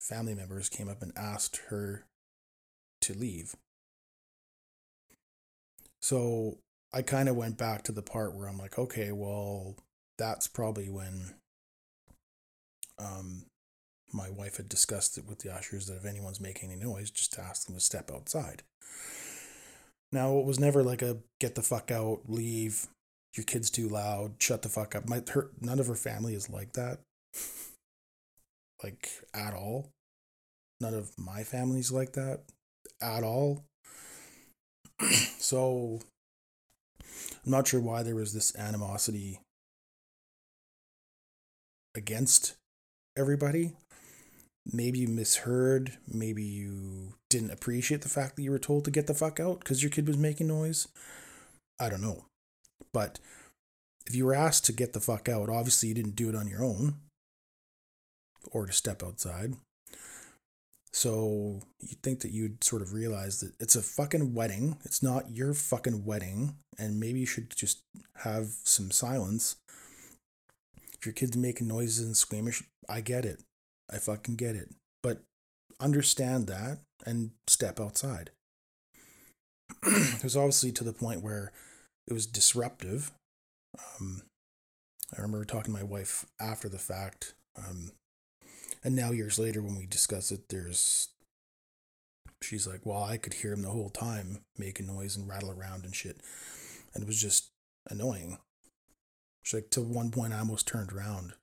family 0.00 0.34
members 0.34 0.68
came 0.68 0.88
up 0.88 1.02
and 1.02 1.12
asked 1.16 1.60
her 1.68 2.04
to 3.00 3.14
leave. 3.14 3.54
So 6.00 6.58
I 6.92 7.02
kind 7.02 7.28
of 7.28 7.36
went 7.36 7.56
back 7.56 7.84
to 7.84 7.92
the 7.92 8.02
part 8.02 8.34
where 8.34 8.48
I'm 8.48 8.58
like, 8.58 8.78
okay, 8.78 9.12
well, 9.12 9.76
that's 10.18 10.46
probably 10.48 10.90
when 10.90 11.34
um, 12.98 13.46
my 14.12 14.28
wife 14.28 14.56
had 14.56 14.68
discussed 14.68 15.16
it 15.16 15.26
with 15.26 15.38
the 15.38 15.54
ushers 15.54 15.86
that 15.86 15.96
if 15.96 16.04
anyone's 16.04 16.40
making 16.40 16.70
any 16.70 16.80
noise, 16.80 17.10
just 17.10 17.38
ask 17.38 17.66
them 17.66 17.76
to 17.76 17.80
step 17.80 18.10
outside. 18.12 18.62
Now, 20.12 20.38
it 20.38 20.44
was 20.44 20.60
never 20.60 20.82
like 20.82 21.02
a 21.02 21.18
get 21.40 21.54
the 21.54 21.62
fuck 21.62 21.90
out, 21.90 22.22
leave, 22.26 22.86
your 23.36 23.44
kid's 23.44 23.70
too 23.70 23.88
loud, 23.88 24.34
shut 24.38 24.62
the 24.62 24.68
fuck 24.68 24.94
up. 24.94 25.08
My 25.08 25.22
her, 25.32 25.50
none 25.60 25.78
of 25.78 25.86
her 25.86 25.94
family 25.94 26.34
is 26.34 26.50
like 26.50 26.74
that. 26.74 27.00
like 28.82 29.08
at 29.34 29.54
all. 29.54 29.90
None 30.80 30.94
of 30.94 31.12
my 31.18 31.44
family's 31.44 31.92
like 31.92 32.12
that 32.12 32.40
at 33.00 33.22
all. 33.22 33.64
so 35.38 36.00
I'm 37.44 37.50
not 37.50 37.68
sure 37.68 37.80
why 37.80 38.02
there 38.02 38.14
was 38.14 38.32
this 38.32 38.54
animosity 38.56 39.40
against 41.94 42.56
everybody. 43.16 43.72
Maybe 44.70 45.00
you 45.00 45.08
misheard. 45.08 45.98
Maybe 46.06 46.42
you 46.42 47.14
didn't 47.30 47.50
appreciate 47.50 48.02
the 48.02 48.08
fact 48.08 48.36
that 48.36 48.42
you 48.42 48.50
were 48.50 48.58
told 48.58 48.84
to 48.84 48.90
get 48.90 49.06
the 49.06 49.14
fuck 49.14 49.40
out 49.40 49.60
because 49.60 49.82
your 49.82 49.90
kid 49.90 50.06
was 50.06 50.16
making 50.16 50.46
noise. 50.46 50.88
I 51.80 51.88
don't 51.88 52.02
know. 52.02 52.26
But 52.92 53.18
if 54.06 54.14
you 54.14 54.24
were 54.24 54.34
asked 54.34 54.64
to 54.66 54.72
get 54.72 54.92
the 54.92 55.00
fuck 55.00 55.28
out, 55.28 55.48
obviously 55.48 55.88
you 55.88 55.94
didn't 55.94 56.16
do 56.16 56.28
it 56.28 56.36
on 56.36 56.46
your 56.46 56.62
own 56.62 56.94
or 58.50 58.66
to 58.66 58.72
step 58.72 59.02
outside. 59.02 59.54
So 60.92 61.62
you'd 61.80 62.02
think 62.02 62.20
that 62.20 62.32
you'd 62.32 62.62
sort 62.62 62.82
of 62.82 62.92
realize 62.92 63.40
that 63.40 63.52
it's 63.58 63.76
a 63.76 63.82
fucking 63.82 64.34
wedding. 64.34 64.76
It's 64.84 65.02
not 65.02 65.30
your 65.30 65.54
fucking 65.54 66.04
wedding. 66.04 66.56
And 66.78 67.00
maybe 67.00 67.20
you 67.20 67.26
should 67.26 67.54
just 67.56 67.80
have 68.18 68.48
some 68.64 68.90
silence. 68.90 69.56
If 70.92 71.06
your 71.06 71.14
kid's 71.14 71.36
making 71.36 71.66
noises 71.66 72.04
and 72.04 72.16
squeamish, 72.16 72.62
I 72.88 73.00
get 73.00 73.24
it. 73.24 73.40
I 73.92 73.98
fucking 73.98 74.36
get 74.36 74.56
it. 74.56 74.70
But 75.02 75.22
understand 75.80 76.46
that 76.46 76.78
and 77.04 77.32
step 77.46 77.80
outside. 77.80 78.30
it 79.82 80.22
was 80.22 80.36
obviously 80.36 80.72
to 80.72 80.84
the 80.84 80.92
point 80.92 81.22
where 81.22 81.52
it 82.06 82.12
was 82.12 82.26
disruptive. 82.26 83.12
Um, 83.78 84.22
I 85.16 85.20
remember 85.20 85.44
talking 85.44 85.74
to 85.74 85.80
my 85.80 85.82
wife 85.82 86.26
after 86.40 86.68
the 86.68 86.78
fact. 86.78 87.34
Um, 87.56 87.92
and 88.84 88.96
now, 88.96 89.10
years 89.12 89.38
later, 89.38 89.62
when 89.62 89.76
we 89.76 89.86
discuss 89.86 90.30
it, 90.30 90.48
there's. 90.48 91.08
She's 92.42 92.66
like, 92.66 92.84
well, 92.84 93.04
I 93.04 93.18
could 93.18 93.34
hear 93.34 93.52
him 93.52 93.62
the 93.62 93.70
whole 93.70 93.90
time 93.90 94.40
making 94.58 94.88
noise 94.88 95.16
and 95.16 95.28
rattle 95.28 95.52
around 95.52 95.84
and 95.84 95.94
shit. 95.94 96.20
And 96.92 97.04
it 97.04 97.06
was 97.06 97.20
just 97.20 97.50
annoying. 97.88 98.38
She's 99.44 99.54
like, 99.54 99.70
to 99.70 99.80
one 99.80 100.10
point, 100.10 100.32
I 100.32 100.40
almost 100.40 100.66
turned 100.66 100.92
around. 100.92 101.34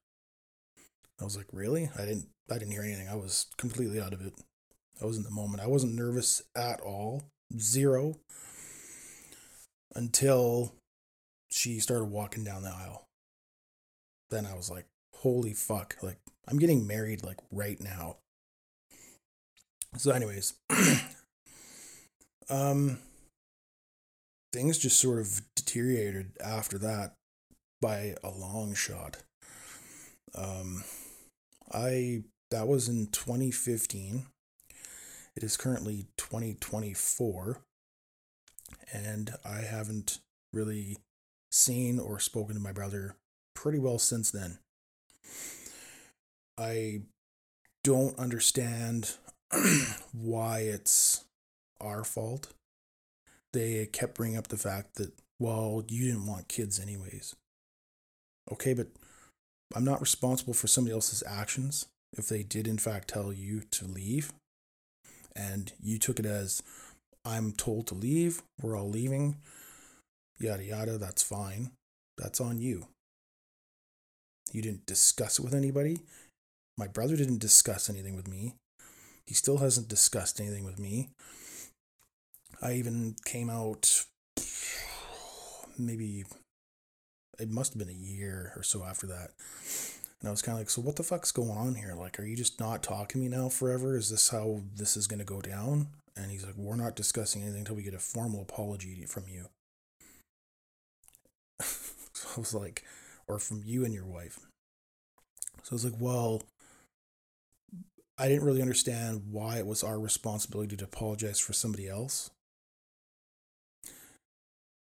I 1.19 1.23
was 1.23 1.35
like, 1.35 1.47
really? 1.51 1.89
I 1.97 2.05
didn't, 2.05 2.27
I 2.49 2.57
didn't 2.57 2.71
hear 2.71 2.83
anything. 2.83 3.09
I 3.09 3.15
was 3.15 3.47
completely 3.57 3.99
out 3.99 4.13
of 4.13 4.25
it. 4.25 4.33
I 5.01 5.05
was 5.05 5.17
in 5.17 5.23
the 5.23 5.31
moment. 5.31 5.61
I 5.61 5.67
wasn't 5.67 5.95
nervous 5.95 6.41
at 6.55 6.79
all. 6.81 7.23
Zero. 7.57 8.15
Until 9.95 10.73
she 11.49 11.79
started 11.79 12.05
walking 12.05 12.43
down 12.43 12.63
the 12.63 12.69
aisle. 12.69 13.07
Then 14.29 14.45
I 14.45 14.55
was 14.55 14.69
like, 14.69 14.85
holy 15.15 15.53
fuck. 15.53 15.97
Like, 16.01 16.19
I'm 16.47 16.59
getting 16.59 16.87
married 16.87 17.23
like 17.23 17.37
right 17.51 17.79
now. 17.81 18.17
So, 19.97 20.11
anyways, 20.11 20.53
um, 22.49 22.99
things 24.53 24.77
just 24.77 24.99
sort 24.99 25.19
of 25.19 25.41
deteriorated 25.55 26.31
after 26.43 26.77
that 26.79 27.13
by 27.81 28.15
a 28.23 28.29
long 28.29 28.75
shot. 28.75 29.17
Um, 30.35 30.83
I 31.71 32.23
that 32.51 32.67
was 32.67 32.89
in 32.89 33.07
2015. 33.07 34.25
It 35.35 35.43
is 35.43 35.57
currently 35.57 36.07
2024, 36.17 37.61
and 38.91 39.35
I 39.45 39.61
haven't 39.61 40.19
really 40.51 40.97
seen 41.51 41.99
or 41.99 42.19
spoken 42.19 42.55
to 42.55 42.61
my 42.61 42.71
brother 42.71 43.15
pretty 43.53 43.79
well 43.79 43.99
since 43.99 44.31
then. 44.31 44.59
I 46.57 47.03
don't 47.83 48.17
understand 48.19 49.15
why 50.11 50.59
it's 50.59 51.23
our 51.79 52.03
fault. 52.03 52.53
They 53.53 53.85
kept 53.85 54.15
bringing 54.15 54.37
up 54.37 54.47
the 54.47 54.57
fact 54.57 54.95
that, 54.95 55.13
well, 55.39 55.83
you 55.87 56.05
didn't 56.05 56.27
want 56.27 56.49
kids 56.49 56.79
anyways. 56.79 57.35
Okay, 58.51 58.73
but 58.73 58.87
I'm 59.75 59.85
not 59.85 60.01
responsible 60.01 60.53
for 60.53 60.67
somebody 60.67 60.93
else's 60.93 61.23
actions 61.27 61.85
if 62.17 62.27
they 62.27 62.43
did, 62.43 62.67
in 62.67 62.77
fact, 62.77 63.09
tell 63.09 63.31
you 63.31 63.61
to 63.71 63.85
leave 63.85 64.33
and 65.35 65.71
you 65.81 65.97
took 65.97 66.19
it 66.19 66.25
as, 66.25 66.61
I'm 67.23 67.51
told 67.51 67.87
to 67.87 67.95
leave, 67.95 68.41
we're 68.61 68.77
all 68.77 68.89
leaving, 68.89 69.37
yada 70.39 70.63
yada, 70.63 70.97
that's 70.97 71.23
fine. 71.23 71.71
That's 72.17 72.41
on 72.41 72.59
you. 72.59 72.87
You 74.51 74.61
didn't 74.61 74.85
discuss 74.85 75.39
it 75.39 75.45
with 75.45 75.53
anybody. 75.53 75.99
My 76.77 76.87
brother 76.87 77.15
didn't 77.15 77.39
discuss 77.39 77.89
anything 77.89 78.15
with 78.15 78.27
me. 78.27 78.55
He 79.25 79.33
still 79.35 79.57
hasn't 79.57 79.87
discussed 79.87 80.41
anything 80.41 80.65
with 80.65 80.79
me. 80.79 81.09
I 82.61 82.73
even 82.73 83.15
came 83.25 83.49
out 83.49 84.05
maybe 85.77 86.25
it 87.39 87.49
must 87.49 87.73
have 87.73 87.79
been 87.79 87.95
a 87.95 87.97
year 87.97 88.53
or 88.55 88.63
so 88.63 88.83
after 88.83 89.07
that. 89.07 89.31
And 90.19 90.27
I 90.27 90.31
was 90.31 90.41
kind 90.41 90.55
of 90.55 90.59
like, 90.59 90.69
so 90.69 90.81
what 90.81 90.97
the 90.97 91.03
fuck's 91.03 91.31
going 91.31 91.51
on 91.51 91.75
here? 91.75 91.95
Like, 91.95 92.19
are 92.19 92.25
you 92.25 92.35
just 92.35 92.59
not 92.59 92.83
talking 92.83 93.21
to 93.21 93.29
me 93.29 93.35
now 93.35 93.47
forever? 93.47 93.95
Is 93.95 94.09
this 94.09 94.29
how 94.29 94.61
this 94.75 94.97
is 94.97 95.07
going 95.07 95.19
to 95.19 95.25
go 95.25 95.41
down? 95.41 95.87
And 96.17 96.29
he's 96.29 96.45
like, 96.45 96.57
we're 96.57 96.75
not 96.75 96.95
discussing 96.95 97.41
anything 97.41 97.61
until 97.61 97.75
we 97.75 97.83
get 97.83 97.93
a 97.93 97.99
formal 97.99 98.41
apology 98.41 99.05
from 99.07 99.23
you. 99.29 99.45
so 101.61 102.27
I 102.35 102.39
was 102.39 102.53
like, 102.53 102.83
or 103.27 103.39
from 103.39 103.63
you 103.65 103.85
and 103.85 103.93
your 103.93 104.05
wife. 104.05 104.39
So 105.63 105.71
I 105.71 105.75
was 105.75 105.85
like, 105.85 105.99
well, 105.99 106.43
I 108.17 108.27
didn't 108.27 108.43
really 108.43 108.61
understand 108.61 109.23
why 109.31 109.59
it 109.59 109.65
was 109.65 109.83
our 109.83 109.97
responsibility 109.97 110.75
to 110.75 110.83
apologize 110.83 111.39
for 111.39 111.53
somebody 111.53 111.87
else. 111.87 112.29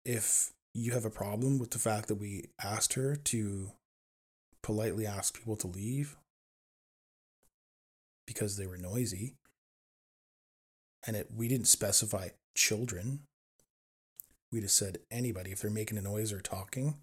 If 0.04 0.52
you 0.74 0.92
have 0.92 1.04
a 1.04 1.10
problem 1.10 1.58
with 1.58 1.70
the 1.70 1.78
fact 1.78 2.08
that 2.08 2.16
we 2.16 2.46
asked 2.62 2.94
her 2.94 3.16
to 3.16 3.70
politely 4.62 5.06
ask 5.06 5.38
people 5.38 5.56
to 5.56 5.66
leave 5.66 6.16
because 8.26 8.56
they 8.56 8.66
were 8.66 8.76
noisy, 8.76 9.36
and 11.06 11.16
it 11.16 11.28
we 11.34 11.48
didn't 11.48 11.68
specify 11.68 12.28
children. 12.56 13.20
We 14.50 14.60
just 14.60 14.76
said 14.76 14.98
anybody 15.10 15.52
if 15.52 15.60
they're 15.60 15.70
making 15.70 15.98
a 15.98 16.02
noise 16.02 16.32
or 16.32 16.40
talking, 16.40 16.96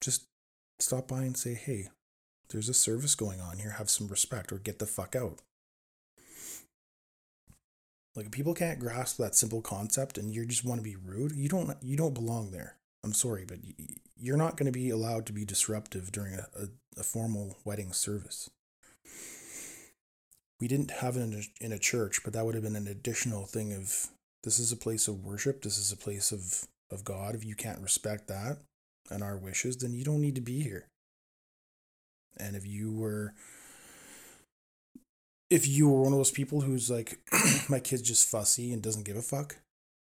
just 0.00 0.26
stop 0.78 1.08
by 1.08 1.22
and 1.22 1.36
say, 1.36 1.54
"Hey, 1.54 1.88
there's 2.52 2.68
a 2.68 2.74
service 2.74 3.14
going 3.14 3.40
on 3.40 3.58
here. 3.58 3.70
Have 3.70 3.90
some 3.90 4.08
respect 4.08 4.52
or 4.52 4.58
get 4.58 4.78
the 4.78 4.86
fuck 4.86 5.16
out. 5.16 5.40
Like 8.14 8.30
people 8.30 8.52
can't 8.52 8.78
grasp 8.78 9.16
that 9.16 9.34
simple 9.34 9.62
concept 9.62 10.18
and 10.18 10.34
you 10.34 10.44
just 10.44 10.64
want 10.64 10.78
to 10.78 10.84
be 10.84 10.96
rude, 10.96 11.32
you 11.32 11.48
don't 11.48 11.74
you 11.82 11.96
don't 11.96 12.12
belong 12.12 12.50
there. 12.50 12.76
I'm 13.04 13.12
sorry, 13.12 13.44
but 13.46 13.58
you're 14.16 14.36
not 14.36 14.56
going 14.56 14.66
to 14.66 14.78
be 14.78 14.90
allowed 14.90 15.26
to 15.26 15.32
be 15.32 15.44
disruptive 15.44 16.12
during 16.12 16.34
a, 16.34 16.46
a, 16.56 16.68
a 17.00 17.02
formal 17.02 17.56
wedding 17.64 17.92
service. 17.92 18.48
we 20.60 20.68
didn't 20.68 20.90
have 20.90 21.16
it 21.16 21.20
in 21.20 21.34
a, 21.34 21.64
in 21.64 21.72
a 21.72 21.78
church, 21.78 22.22
but 22.22 22.32
that 22.32 22.44
would 22.44 22.54
have 22.54 22.62
been 22.62 22.76
an 22.76 22.86
additional 22.86 23.46
thing 23.46 23.72
of 23.72 24.08
this 24.44 24.58
is 24.58 24.72
a 24.72 24.76
place 24.76 25.08
of 25.08 25.24
worship. 25.24 25.62
This 25.62 25.78
is 25.78 25.90
a 25.92 25.96
place 25.96 26.32
of, 26.32 26.68
of 26.90 27.04
God. 27.04 27.34
If 27.34 27.44
you 27.44 27.54
can't 27.54 27.80
respect 27.80 28.28
that 28.28 28.58
and 29.10 29.22
our 29.22 29.36
wishes, 29.36 29.76
then 29.76 29.92
you 29.92 30.04
don't 30.04 30.20
need 30.20 30.36
to 30.36 30.40
be 30.40 30.62
here. 30.62 30.86
And 32.36 32.56
if 32.56 32.66
you 32.66 32.92
were 32.92 33.34
if 35.50 35.68
you 35.68 35.86
were 35.86 36.00
one 36.00 36.14
of 36.14 36.18
those 36.18 36.30
people 36.30 36.62
who's 36.62 36.90
like, 36.90 37.18
my 37.68 37.78
kid's 37.78 38.00
just 38.00 38.26
fussy 38.26 38.72
and 38.72 38.82
doesn't 38.82 39.04
give 39.04 39.16
a 39.16 39.22
fuck, 39.22 39.58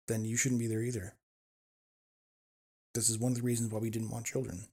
then 0.08 0.24
you 0.24 0.38
shouldn't 0.38 0.60
be 0.60 0.68
there 0.68 0.84
either. 0.84 1.16
This 3.00 3.10
is 3.10 3.18
one 3.18 3.32
of 3.32 3.38
the 3.38 3.44
reasons 3.44 3.72
why 3.72 3.80
we 3.80 3.90
didn't 3.90 4.12
want 4.12 4.26
children 4.26 4.66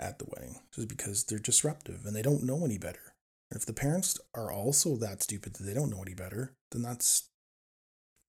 at 0.00 0.18
the 0.18 0.24
wedding, 0.34 0.60
is 0.78 0.86
because 0.86 1.24
they're 1.24 1.38
disruptive 1.38 2.06
and 2.06 2.16
they 2.16 2.22
don't 2.22 2.42
know 2.42 2.64
any 2.64 2.78
better. 2.78 3.12
And 3.50 3.60
if 3.60 3.66
the 3.66 3.74
parents 3.74 4.18
are 4.34 4.50
also 4.50 4.96
that 4.96 5.22
stupid 5.22 5.52
that 5.52 5.64
they 5.64 5.74
don't 5.74 5.90
know 5.90 6.00
any 6.00 6.14
better, 6.14 6.54
then 6.70 6.80
that's 6.80 7.28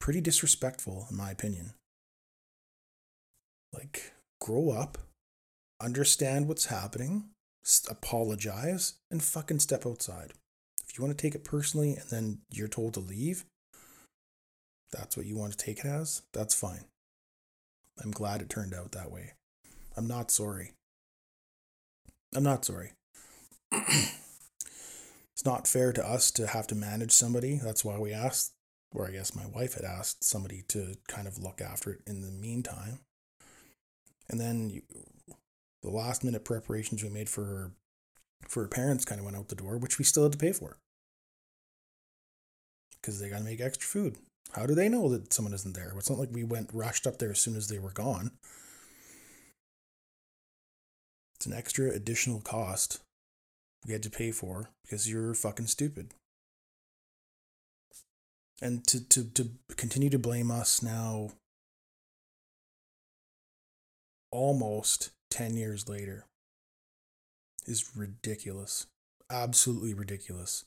pretty 0.01 0.19
disrespectful, 0.19 1.07
in 1.09 1.15
my 1.15 1.31
opinion. 1.31 1.75
Like, 3.71 4.11
grow 4.41 4.71
up, 4.71 4.97
understand 5.79 6.49
what's 6.49 6.65
happening, 6.65 7.29
apologize, 7.89 8.95
and 9.09 9.23
fucking 9.23 9.59
step 9.59 9.85
outside. 9.85 10.33
If 10.85 10.97
you 10.97 11.05
want 11.05 11.17
to 11.17 11.21
take 11.21 11.35
it 11.35 11.45
personally 11.45 11.95
and 11.95 12.09
then 12.09 12.39
you're 12.51 12.67
told 12.67 12.95
to 12.95 12.99
leave, 12.99 13.45
that's 14.91 15.15
what 15.15 15.25
you 15.25 15.37
want 15.37 15.53
to 15.53 15.65
take 15.65 15.79
it 15.79 15.85
as, 15.85 16.23
that's 16.33 16.53
fine. 16.53 16.83
I'm 18.01 18.11
glad 18.11 18.41
it 18.41 18.49
turned 18.49 18.73
out 18.73 18.91
that 18.93 19.11
way. 19.11 19.33
I'm 19.95 20.07
not 20.07 20.31
sorry. 20.31 20.71
I'm 22.35 22.43
not 22.43 22.65
sorry. 22.65 22.93
it's 23.71 25.45
not 25.45 25.67
fair 25.67 25.93
to 25.93 26.05
us 26.05 26.31
to 26.31 26.47
have 26.47 26.67
to 26.67 26.75
manage 26.75 27.11
somebody. 27.11 27.59
That's 27.63 27.85
why 27.85 27.99
we 27.99 28.11
asked, 28.11 28.53
or 28.91 29.07
I 29.07 29.11
guess 29.11 29.35
my 29.35 29.45
wife 29.45 29.75
had 29.75 29.85
asked 29.85 30.23
somebody 30.23 30.63
to 30.69 30.95
kind 31.07 31.27
of 31.27 31.37
look 31.37 31.61
after 31.61 31.91
it 31.91 32.01
in 32.07 32.21
the 32.21 32.31
meantime. 32.31 32.99
And 34.29 34.39
then 34.39 34.69
you, 34.69 34.81
the 35.83 35.89
last 35.89 36.23
minute 36.23 36.45
preparations 36.45 37.03
we 37.03 37.09
made 37.09 37.29
for 37.29 37.43
her 37.45 37.71
for 38.47 38.63
her 38.63 38.67
parents 38.67 39.05
kind 39.05 39.19
of 39.19 39.25
went 39.25 39.37
out 39.37 39.49
the 39.49 39.55
door, 39.55 39.77
which 39.77 39.97
we 39.97 40.05
still 40.05 40.23
had 40.23 40.31
to 40.33 40.37
pay 40.37 40.51
for 40.51 40.77
because 43.03 43.19
they 43.19 43.29
got 43.29 43.39
to 43.39 43.43
make 43.43 43.61
extra 43.61 43.87
food. 43.87 44.17
How 44.51 44.65
do 44.65 44.75
they 44.75 44.89
know 44.89 45.09
that 45.09 45.33
someone 45.33 45.53
isn't 45.53 45.73
there? 45.73 45.93
It's 45.97 46.09
not 46.09 46.19
like 46.19 46.29
we 46.31 46.43
went 46.43 46.69
rushed 46.73 47.07
up 47.07 47.17
there 47.17 47.31
as 47.31 47.39
soon 47.39 47.55
as 47.55 47.67
they 47.67 47.79
were 47.79 47.91
gone. 47.91 48.31
It's 51.35 51.45
an 51.45 51.53
extra 51.53 51.89
additional 51.89 52.39
cost 52.41 52.99
we 53.85 53.93
had 53.93 54.03
to 54.03 54.09
pay 54.09 54.31
for 54.31 54.69
because 54.83 55.09
you're 55.09 55.33
fucking 55.33 55.67
stupid. 55.67 56.13
And 58.61 58.85
to, 58.87 59.05
to, 59.09 59.25
to 59.31 59.49
continue 59.75 60.09
to 60.09 60.19
blame 60.19 60.49
us 60.49 60.81
now, 60.81 61.31
almost 64.31 65.09
10 65.31 65.57
years 65.57 65.89
later, 65.89 66.25
is 67.65 67.91
ridiculous. 67.95 68.87
Absolutely 69.29 69.93
ridiculous. 69.93 70.63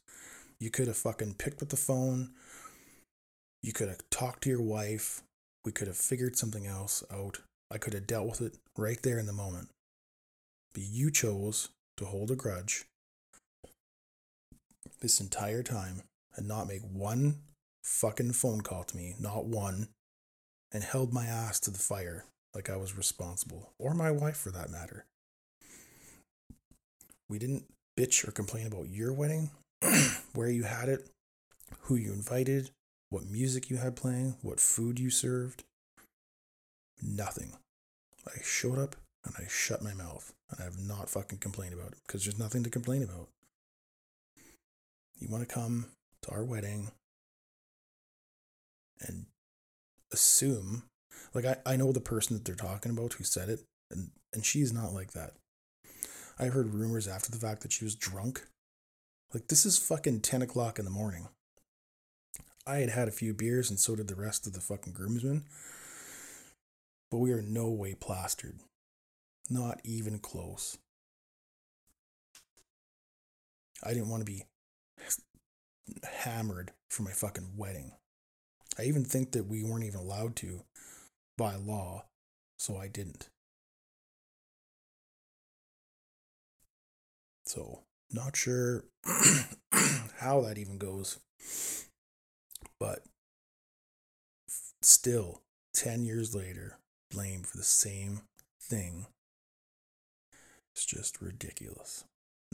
You 0.59 0.71
could 0.71 0.89
have 0.89 0.97
fucking 0.97 1.35
picked 1.35 1.63
up 1.63 1.71
the 1.71 1.77
phone. 1.77 2.33
You 3.67 3.73
could 3.73 3.89
have 3.89 4.09
talked 4.11 4.45
to 4.45 4.49
your 4.49 4.63
wife. 4.63 5.23
We 5.65 5.73
could 5.73 5.89
have 5.89 5.97
figured 5.97 6.37
something 6.37 6.69
else 6.69 7.03
out. 7.13 7.41
I 7.69 7.79
could 7.79 7.95
have 7.95 8.07
dealt 8.07 8.29
with 8.29 8.41
it 8.41 8.55
right 8.77 9.03
there 9.03 9.19
in 9.19 9.27
the 9.27 9.33
moment. 9.33 9.71
But 10.73 10.85
you 10.85 11.11
chose 11.11 11.71
to 11.97 12.05
hold 12.05 12.31
a 12.31 12.37
grudge 12.37 12.85
this 15.01 15.21
entire 15.21 15.65
time 15.65 16.03
and 16.37 16.47
not 16.47 16.69
make 16.69 16.83
one 16.83 17.39
fucking 17.83 18.35
phone 18.35 18.61
call 18.61 18.85
to 18.85 18.97
me, 18.97 19.17
not 19.19 19.47
one, 19.47 19.89
and 20.71 20.85
held 20.85 21.13
my 21.13 21.27
ass 21.27 21.59
to 21.59 21.73
the 21.73 21.79
fire 21.81 22.25
like 22.55 22.71
I 22.71 22.77
was 22.77 22.97
responsible, 22.97 23.73
or 23.81 23.95
my 23.95 24.13
wife 24.13 24.37
for 24.37 24.53
that 24.53 24.71
matter. 24.71 25.07
We 27.29 27.41
didn't 27.41 27.65
bitch 27.99 28.29
or 28.29 28.31
complain 28.31 28.69
about 28.69 28.91
your 28.91 29.13
wedding. 29.13 29.51
where 30.35 30.51
you 30.51 30.63
had 30.63 30.89
it, 30.89 31.11
who 31.81 31.97
you 31.97 32.13
invited, 32.13 32.71
what 33.11 33.31
music 33.31 33.71
you 33.71 33.77
had 33.77 33.97
playing, 33.97 34.37
what 34.43 34.61
food 34.61 34.99
you 34.99 35.11
served. 35.11 35.65
Nothing. 37.03 37.53
I 38.27 38.41
showed 38.43 38.79
up 38.79 38.97
and 39.25 39.35
I 39.39 39.47
shut 39.49 39.83
my 39.83 39.95
mouth 39.95 40.33
and 40.51 40.61
I 40.61 40.65
have 40.65 40.79
not 40.79 41.09
fucking 41.09 41.39
complained 41.39 41.75
about 41.75 41.93
it 41.93 41.99
because 42.07 42.25
there's 42.25 42.39
nothing 42.39 42.63
to 42.65 42.71
complain 42.71 43.03
about. 43.03 43.29
You 45.19 45.29
want 45.29 45.49
to 45.49 45.55
come 45.55 45.87
to 46.23 46.31
our 46.31 46.45
wedding 46.45 46.91
and 49.01 49.27
assume, 50.13 50.85
like, 51.35 51.45
I, 51.45 51.57
I 51.65 51.77
know 51.77 51.93
the 51.93 52.01
person 52.01 52.37
that 52.37 52.45
they're 52.45 52.55
talking 52.55 52.93
about 52.93 53.15
who 53.15 53.25
said 53.25 53.49
it, 53.49 53.61
and, 53.91 54.11
and 54.33 54.45
she's 54.45 54.73
not 54.73 54.93
like 54.93 55.13
that. 55.13 55.33
I 56.39 56.47
heard 56.47 56.75
rumors 56.75 57.09
after 57.09 57.31
the 57.31 57.39
fact 57.39 57.63
that 57.63 57.73
she 57.73 57.85
was 57.85 57.95
drunk 57.95 58.47
like, 59.35 59.49
this 59.49 59.67
is 59.67 59.79
fucking 59.79 60.21
10 60.21 60.43
o'clock 60.43 60.79
in 60.79 60.85
the 60.85 60.91
morning. 60.91 61.29
I 62.67 62.79
had 62.79 62.91
had 62.91 63.07
a 63.09 63.13
few 63.13 63.33
beers, 63.33 63.71
and 63.71 63.79
so 63.79 63.95
did 63.95 64.09
the 64.09 64.17
rest 64.17 64.47
of 64.47 64.53
the 64.53 64.61
fucking 64.61 64.93
groomsmen. 64.93 65.45
But 67.11 67.19
we 67.19 67.31
are 67.33 67.43
no 67.43 67.71
way 67.71 67.95
plastered. 67.95 68.59
Not 69.49 69.81
even 69.85 70.19
close. 70.19 70.77
I 73.85 73.91
didn't 73.91 74.09
want 74.09 74.27
to 74.27 74.33
be 74.33 74.45
hammered 76.05 76.73
for 76.91 77.05
my 77.05 77.13
fucking 77.13 77.53
wedding. 77.57 77.93
I 78.79 78.85
even 78.85 79.05
think 79.05 79.33
that 79.33 79.47
we 79.47 79.63
weren't 79.63 79.85
even 79.85 80.01
allowed 80.01 80.35
to 80.37 80.65
by 81.39 81.55
law, 81.55 82.07
so 82.59 82.77
I 82.77 82.89
didn't. 82.89 83.29
So, 87.45 87.85
not 88.11 88.37
sure 88.37 88.85
how 90.19 90.41
that 90.41 90.59
even 90.59 90.79
goes. 90.79 91.21
But 92.79 93.01
still, 94.83 95.43
10 95.75 96.05
years 96.05 96.35
later, 96.35 96.79
blamed 97.11 97.47
for 97.47 97.57
the 97.57 97.63
same 97.63 98.23
thing. 98.61 99.07
It's 100.75 100.85
just 100.85 101.23
ridiculous. 101.23 102.05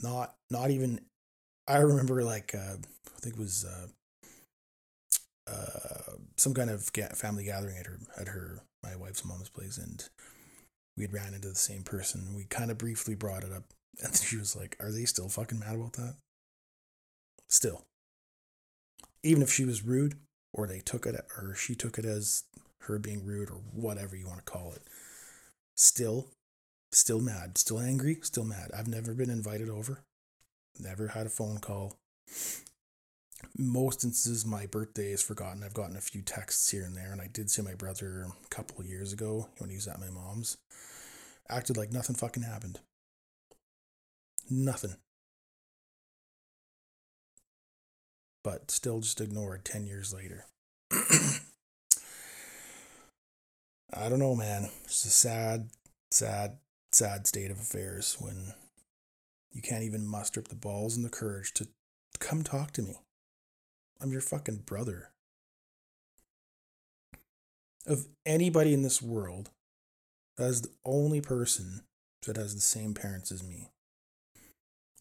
Not 0.01 0.35
not 0.49 0.71
even 0.71 1.01
I 1.67 1.77
remember 1.77 2.23
like 2.23 2.55
uh, 2.55 2.77
I 2.77 3.19
think 3.19 3.35
it 3.35 3.39
was 3.39 3.65
uh, 3.65 3.87
uh, 5.51 6.13
some 6.37 6.53
kind 6.53 6.69
of 6.69 6.89
family 7.15 7.45
gathering 7.45 7.77
at 7.77 7.85
her 7.85 7.99
at 8.17 8.27
her 8.29 8.61
my 8.81 8.95
wife's 8.95 9.25
mom's 9.25 9.49
place 9.49 9.77
and 9.77 10.07
we 10.97 11.03
had 11.03 11.13
ran 11.13 11.33
into 11.33 11.49
the 11.49 11.55
same 11.55 11.83
person. 11.83 12.33
We 12.35 12.45
kind 12.45 12.71
of 12.71 12.77
briefly 12.77 13.15
brought 13.15 13.43
it 13.43 13.51
up 13.51 13.63
and 14.03 14.15
she 14.15 14.37
was 14.37 14.55
like, 14.55 14.77
Are 14.79 14.91
they 14.91 15.05
still 15.05 15.29
fucking 15.29 15.59
mad 15.59 15.75
about 15.75 15.93
that? 15.93 16.15
Still. 17.49 17.83
Even 19.23 19.41
if 19.41 19.51
she 19.51 19.65
was 19.65 19.83
rude, 19.83 20.15
or 20.53 20.67
they 20.67 20.79
took 20.79 21.05
it, 21.05 21.15
or 21.37 21.55
she 21.55 21.75
took 21.75 21.97
it 21.97 22.05
as 22.05 22.43
her 22.81 22.99
being 22.99 23.25
rude, 23.25 23.49
or 23.49 23.61
whatever 23.73 24.15
you 24.15 24.27
want 24.27 24.45
to 24.45 24.51
call 24.51 24.73
it, 24.73 24.83
still, 25.75 26.27
still 26.91 27.21
mad, 27.21 27.57
still 27.57 27.79
angry, 27.79 28.19
still 28.21 28.43
mad. 28.43 28.71
I've 28.77 28.87
never 28.87 29.13
been 29.13 29.29
invited 29.29 29.69
over, 29.69 30.03
never 30.79 31.09
had 31.09 31.25
a 31.25 31.29
phone 31.29 31.59
call. 31.59 31.97
Most 33.57 34.03
instances, 34.03 34.45
my 34.45 34.65
birthday 34.65 35.11
is 35.11 35.21
forgotten. 35.21 35.63
I've 35.63 35.73
gotten 35.73 35.97
a 35.97 36.01
few 36.01 36.21
texts 36.21 36.69
here 36.71 36.83
and 36.83 36.95
there, 36.95 37.11
and 37.11 37.21
I 37.21 37.27
did 37.31 37.51
see 37.51 37.61
my 37.61 37.73
brother 37.73 38.27
a 38.27 38.47
couple 38.49 38.83
years 38.85 39.13
ago 39.13 39.49
when 39.57 39.69
he 39.69 39.75
was 39.75 39.87
at 39.87 39.99
my 39.99 40.09
mom's. 40.09 40.57
Acted 41.49 41.77
like 41.77 41.91
nothing 41.91 42.15
fucking 42.15 42.43
happened. 42.43 42.79
Nothing. 44.49 44.95
But 48.43 48.71
still 48.71 48.99
just 48.99 49.21
ignored 49.21 49.63
10 49.63 49.85
years 49.85 50.13
later. 50.13 50.45
I 53.95 54.09
don't 54.09 54.19
know, 54.19 54.35
man. 54.35 54.69
It's 54.85 55.05
a 55.05 55.09
sad, 55.09 55.69
sad, 56.11 56.57
sad 56.91 57.27
state 57.27 57.51
of 57.51 57.59
affairs 57.59 58.17
when 58.19 58.53
you 59.51 59.61
can't 59.61 59.83
even 59.83 60.05
muster 60.05 60.39
up 60.39 60.47
the 60.47 60.55
balls 60.55 60.95
and 60.95 61.05
the 61.05 61.09
courage 61.09 61.53
to 61.53 61.67
come 62.19 62.43
talk 62.43 62.71
to 62.73 62.81
me. 62.81 62.97
I'm 64.01 64.11
your 64.11 64.21
fucking 64.21 64.63
brother. 64.65 65.11
Of 67.85 68.07
anybody 68.25 68.73
in 68.73 68.81
this 68.81 69.01
world, 69.01 69.51
that 70.37 70.47
is 70.47 70.61
the 70.61 70.71
only 70.85 71.21
person 71.21 71.83
that 72.25 72.37
has 72.37 72.55
the 72.55 72.61
same 72.61 72.93
parents 72.93 73.31
as 73.31 73.43
me. 73.43 73.69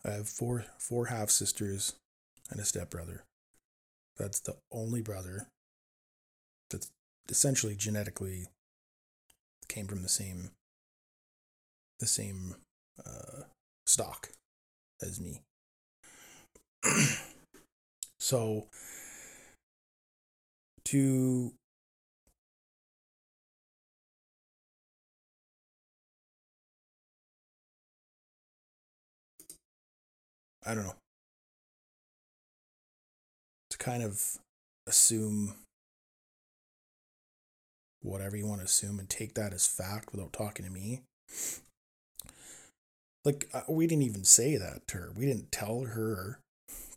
I 0.04 0.10
have 0.10 0.28
four 0.28 0.64
four 0.78 1.06
half 1.06 1.30
sisters 1.30 1.94
and 2.50 2.60
a 2.60 2.64
stepbrother. 2.64 3.24
That's 4.18 4.40
the 4.40 4.56
only 4.70 5.02
brother 5.02 5.48
that's 6.70 6.90
essentially 7.28 7.74
genetically 7.74 8.46
came 9.68 9.86
from 9.86 10.02
the 10.02 10.08
same 10.08 10.50
the 11.98 12.06
same 12.06 12.56
uh, 13.04 13.42
stock 13.86 14.30
as 15.00 15.20
me. 15.20 15.42
So 18.22 18.68
to 20.84 21.52
I 30.64 30.74
don't 30.76 30.84
know. 30.84 31.01
Kind 33.82 34.04
of 34.04 34.38
assume 34.86 35.56
whatever 38.00 38.36
you 38.36 38.46
want 38.46 38.60
to 38.60 38.64
assume 38.64 39.00
and 39.00 39.10
take 39.10 39.34
that 39.34 39.52
as 39.52 39.66
fact 39.66 40.12
without 40.12 40.32
talking 40.32 40.64
to 40.64 40.70
me. 40.70 41.00
Like, 43.24 43.48
uh, 43.52 43.62
we 43.68 43.88
didn't 43.88 44.04
even 44.04 44.22
say 44.22 44.56
that 44.56 44.86
to 44.88 44.98
her. 44.98 45.12
We 45.16 45.26
didn't 45.26 45.50
tell 45.50 45.80
her 45.80 46.38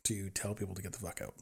to 0.03 0.29
tell 0.29 0.53
people 0.53 0.75
to 0.75 0.81
get 0.83 0.93
the 0.93 0.99
fuck 0.99 1.21
out. 1.23 1.33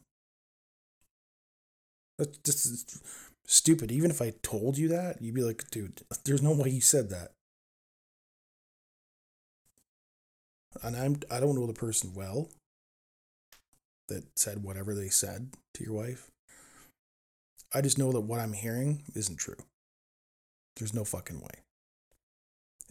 That's 2.18 2.38
just 2.38 3.04
stupid. 3.46 3.92
Even 3.92 4.12
if 4.12 4.22
I 4.22 4.34
told 4.44 4.78
you 4.78 4.88
that, 4.88 5.22
you'd 5.22 5.36
be 5.36 5.44
like, 5.44 5.70
dude, 5.72 6.04
there's 6.24 6.42
no 6.42 6.54
way 6.54 6.70
you 6.70 6.80
said 6.80 7.10
that. 7.10 7.32
And 10.82 10.96
I'm 10.96 11.20
I 11.30 11.42
don't 11.42 11.56
know 11.56 11.68
the 11.68 11.74
person 11.74 12.14
well 12.16 12.48
that 14.10 14.24
said 14.36 14.64
whatever 14.64 14.94
they 14.94 15.10
said 15.10 15.52
to 15.74 15.84
your 15.84 15.94
wife. 15.94 16.30
I 17.74 17.82
just 17.82 17.98
know 17.98 18.12
that 18.12 18.22
what 18.22 18.40
I'm 18.40 18.54
hearing 18.54 19.04
isn't 19.16 19.38
true. 19.38 19.58
There's 20.78 20.94
no 20.94 21.04
fucking 21.04 21.40
way. 21.40 21.64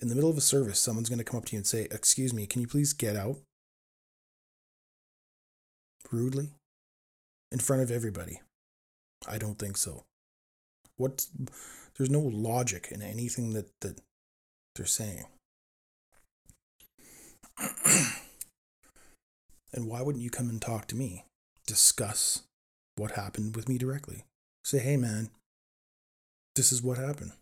In 0.01 0.09
the 0.09 0.15
middle 0.15 0.31
of 0.31 0.37
a 0.37 0.43
service, 0.43 0.81
someone's 0.81 1.09
going 1.09 1.19
to 1.19 1.25
come 1.25 1.39
up 1.39 1.45
to 1.47 1.53
you 1.53 1.59
and 1.59 1.67
say, 1.67 1.87
Excuse 1.91 2.33
me, 2.33 2.47
can 2.47 2.61
you 2.61 2.67
please 2.67 2.93
get 2.93 3.17
out? 3.17 3.37
Rudely? 6.11 6.51
In 7.51 7.59
front 7.59 7.83
of 7.83 7.91
everybody. 7.91 8.41
I 9.29 9.39
don't 9.39 9.59
think 9.59 9.77
so. 9.77 10.05
What? 10.97 11.27
There's 11.97 12.11
no 12.11 12.21
logic 12.21 12.89
in 12.91 13.03
anything 13.03 13.53
that, 13.53 13.69
that 13.83 14.01
they're 14.75 14.87
saying. 14.87 15.27
and 19.73 19.89
why 19.89 20.03
wouldn't 20.03 20.25
you 20.25 20.31
come 20.31 20.49
and 20.49 20.61
talk 20.61 20.87
to 20.89 20.97
me? 20.97 21.25
Discuss 21.67 22.43
what 22.97 23.13
happened 23.13 23.57
with 23.57 23.69
me 23.69 23.79
directly. 23.79 24.25
Say, 24.65 24.79
hey 24.79 24.97
man, 24.97 25.31
this 26.55 26.73
is 26.73 26.83
what 26.83 26.99
happened. 26.99 27.33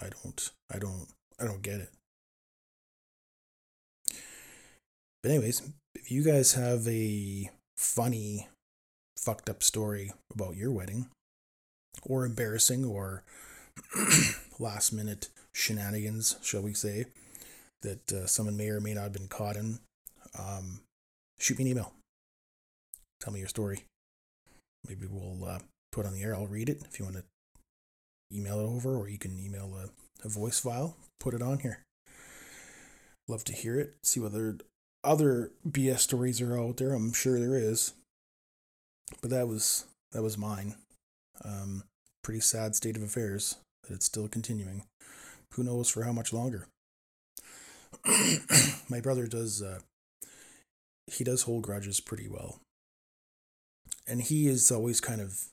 I 0.00 0.08
don't, 0.08 0.50
I 0.72 0.78
don't, 0.78 1.06
I 1.40 1.44
don't 1.44 1.62
get 1.62 1.80
it. 1.80 1.90
But, 5.22 5.32
anyways, 5.32 5.62
if 5.94 6.10
you 6.10 6.22
guys 6.22 6.54
have 6.54 6.86
a 6.86 7.50
funny, 7.76 8.48
fucked 9.16 9.50
up 9.50 9.62
story 9.62 10.12
about 10.32 10.56
your 10.56 10.70
wedding, 10.70 11.08
or 12.02 12.24
embarrassing, 12.24 12.84
or 12.84 13.24
last 14.60 14.92
minute 14.92 15.28
shenanigans, 15.52 16.36
shall 16.42 16.62
we 16.62 16.74
say, 16.74 17.06
that 17.82 18.12
uh, 18.12 18.26
someone 18.26 18.56
may 18.56 18.68
or 18.68 18.80
may 18.80 18.94
not 18.94 19.04
have 19.04 19.12
been 19.12 19.28
caught 19.28 19.56
in, 19.56 19.78
um, 20.38 20.80
shoot 21.38 21.58
me 21.58 21.64
an 21.64 21.70
email. 21.70 21.92
Tell 23.20 23.32
me 23.32 23.40
your 23.40 23.48
story. 23.48 23.84
Maybe 24.86 25.06
we'll 25.06 25.44
uh, 25.44 25.58
put 25.92 26.06
on 26.06 26.12
the 26.12 26.22
air. 26.22 26.34
I'll 26.34 26.46
read 26.46 26.68
it 26.68 26.82
if 26.84 26.98
you 26.98 27.04
want 27.04 27.16
to 27.16 27.24
email 28.32 28.60
it 28.60 28.64
over, 28.64 28.96
or 28.96 29.08
you 29.08 29.18
can 29.18 29.38
email 29.38 29.74
a, 29.76 30.26
a 30.26 30.28
voice 30.28 30.60
file, 30.60 30.96
put 31.20 31.34
it 31.34 31.42
on 31.42 31.58
here. 31.58 31.80
Love 33.26 33.44
to 33.44 33.52
hear 33.52 33.78
it. 33.78 33.94
See 34.02 34.20
whether 34.20 34.56
other 35.04 35.50
BS 35.68 36.00
stories 36.00 36.40
are 36.40 36.58
out 36.58 36.78
there. 36.78 36.94
I'm 36.94 37.12
sure 37.12 37.38
there 37.38 37.56
is, 37.56 37.92
but 39.20 39.30
that 39.30 39.48
was 39.48 39.84
that 40.12 40.22
was 40.22 40.38
mine. 40.38 40.74
Um, 41.44 41.84
pretty 42.22 42.40
sad 42.40 42.74
state 42.74 42.96
of 42.96 43.02
affairs 43.02 43.56
that 43.86 43.94
it's 43.94 44.06
still 44.06 44.28
continuing. 44.28 44.84
Who 45.54 45.62
knows 45.62 45.88
for 45.88 46.02
how 46.02 46.12
much 46.12 46.32
longer? 46.32 46.66
My 48.88 49.00
brother 49.00 49.26
does. 49.26 49.62
Uh, 49.62 49.80
he 51.06 51.24
does 51.24 51.42
hold 51.42 51.62
grudges 51.62 52.00
pretty 52.00 52.28
well, 52.28 52.60
and 54.06 54.22
he 54.22 54.46
is 54.46 54.70
always 54.70 55.00
kind 55.00 55.20
of 55.20 55.48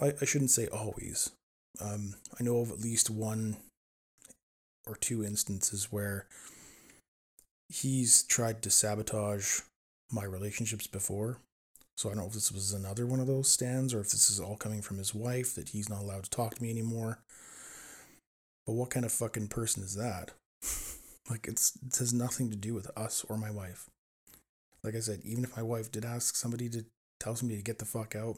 I, 0.00 0.12
I 0.20 0.24
shouldn't 0.24 0.50
say 0.50 0.66
always. 0.68 1.30
Um, 1.80 2.14
I 2.38 2.42
know 2.42 2.58
of 2.58 2.70
at 2.70 2.80
least 2.80 3.10
one 3.10 3.56
or 4.86 4.96
two 4.96 5.24
instances 5.24 5.90
where 5.90 6.26
he's 7.68 8.22
tried 8.24 8.62
to 8.62 8.70
sabotage 8.70 9.60
my 10.10 10.24
relationships 10.24 10.86
before. 10.86 11.38
So 11.96 12.08
I 12.08 12.12
don't 12.12 12.22
know 12.22 12.28
if 12.28 12.34
this 12.34 12.52
was 12.52 12.72
another 12.72 13.06
one 13.06 13.20
of 13.20 13.26
those 13.26 13.50
stands 13.50 13.94
or 13.94 14.00
if 14.00 14.10
this 14.10 14.28
is 14.28 14.40
all 14.40 14.56
coming 14.56 14.82
from 14.82 14.98
his 14.98 15.14
wife 15.14 15.54
that 15.54 15.70
he's 15.70 15.88
not 15.88 16.02
allowed 16.02 16.24
to 16.24 16.30
talk 16.30 16.56
to 16.56 16.62
me 16.62 16.70
anymore. 16.70 17.20
But 18.66 18.72
what 18.72 18.90
kind 18.90 19.04
of 19.04 19.12
fucking 19.12 19.48
person 19.48 19.82
is 19.82 19.94
that? 19.94 20.30
like 21.30 21.46
it's 21.46 21.76
it 21.86 21.96
has 21.98 22.12
nothing 22.12 22.50
to 22.50 22.56
do 22.56 22.74
with 22.74 22.90
us 22.96 23.24
or 23.28 23.36
my 23.36 23.50
wife. 23.50 23.88
Like 24.82 24.94
I 24.94 25.00
said, 25.00 25.20
even 25.24 25.44
if 25.44 25.56
my 25.56 25.62
wife 25.62 25.90
did 25.90 26.04
ask 26.04 26.36
somebody 26.36 26.68
to 26.70 26.84
tell 27.18 27.36
somebody 27.36 27.58
to 27.58 27.64
get 27.64 27.78
the 27.78 27.84
fuck 27.84 28.14
out, 28.14 28.36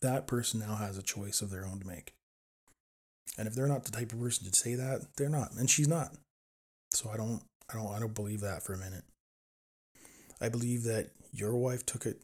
that 0.00 0.26
person 0.26 0.60
now 0.60 0.76
has 0.76 0.96
a 0.96 1.02
choice 1.02 1.42
of 1.42 1.50
their 1.50 1.66
own 1.66 1.80
to 1.80 1.86
make. 1.86 2.14
And 3.36 3.46
if 3.46 3.54
they're 3.54 3.68
not 3.68 3.84
the 3.84 3.92
type 3.92 4.12
of 4.12 4.20
person 4.20 4.50
to 4.50 4.56
say 4.56 4.74
that, 4.74 5.06
they're 5.16 5.28
not. 5.28 5.52
And 5.52 5.68
she's 5.68 5.88
not. 5.88 6.12
So 6.92 7.10
I 7.12 7.16
don't 7.16 7.42
I 7.70 7.74
don't 7.74 7.88
I 7.88 7.98
don't 7.98 8.14
believe 8.14 8.40
that 8.40 8.62
for 8.62 8.72
a 8.72 8.78
minute. 8.78 9.04
I 10.40 10.48
believe 10.48 10.84
that 10.84 11.10
your 11.32 11.54
wife 11.56 11.84
took 11.84 12.06
it 12.06 12.22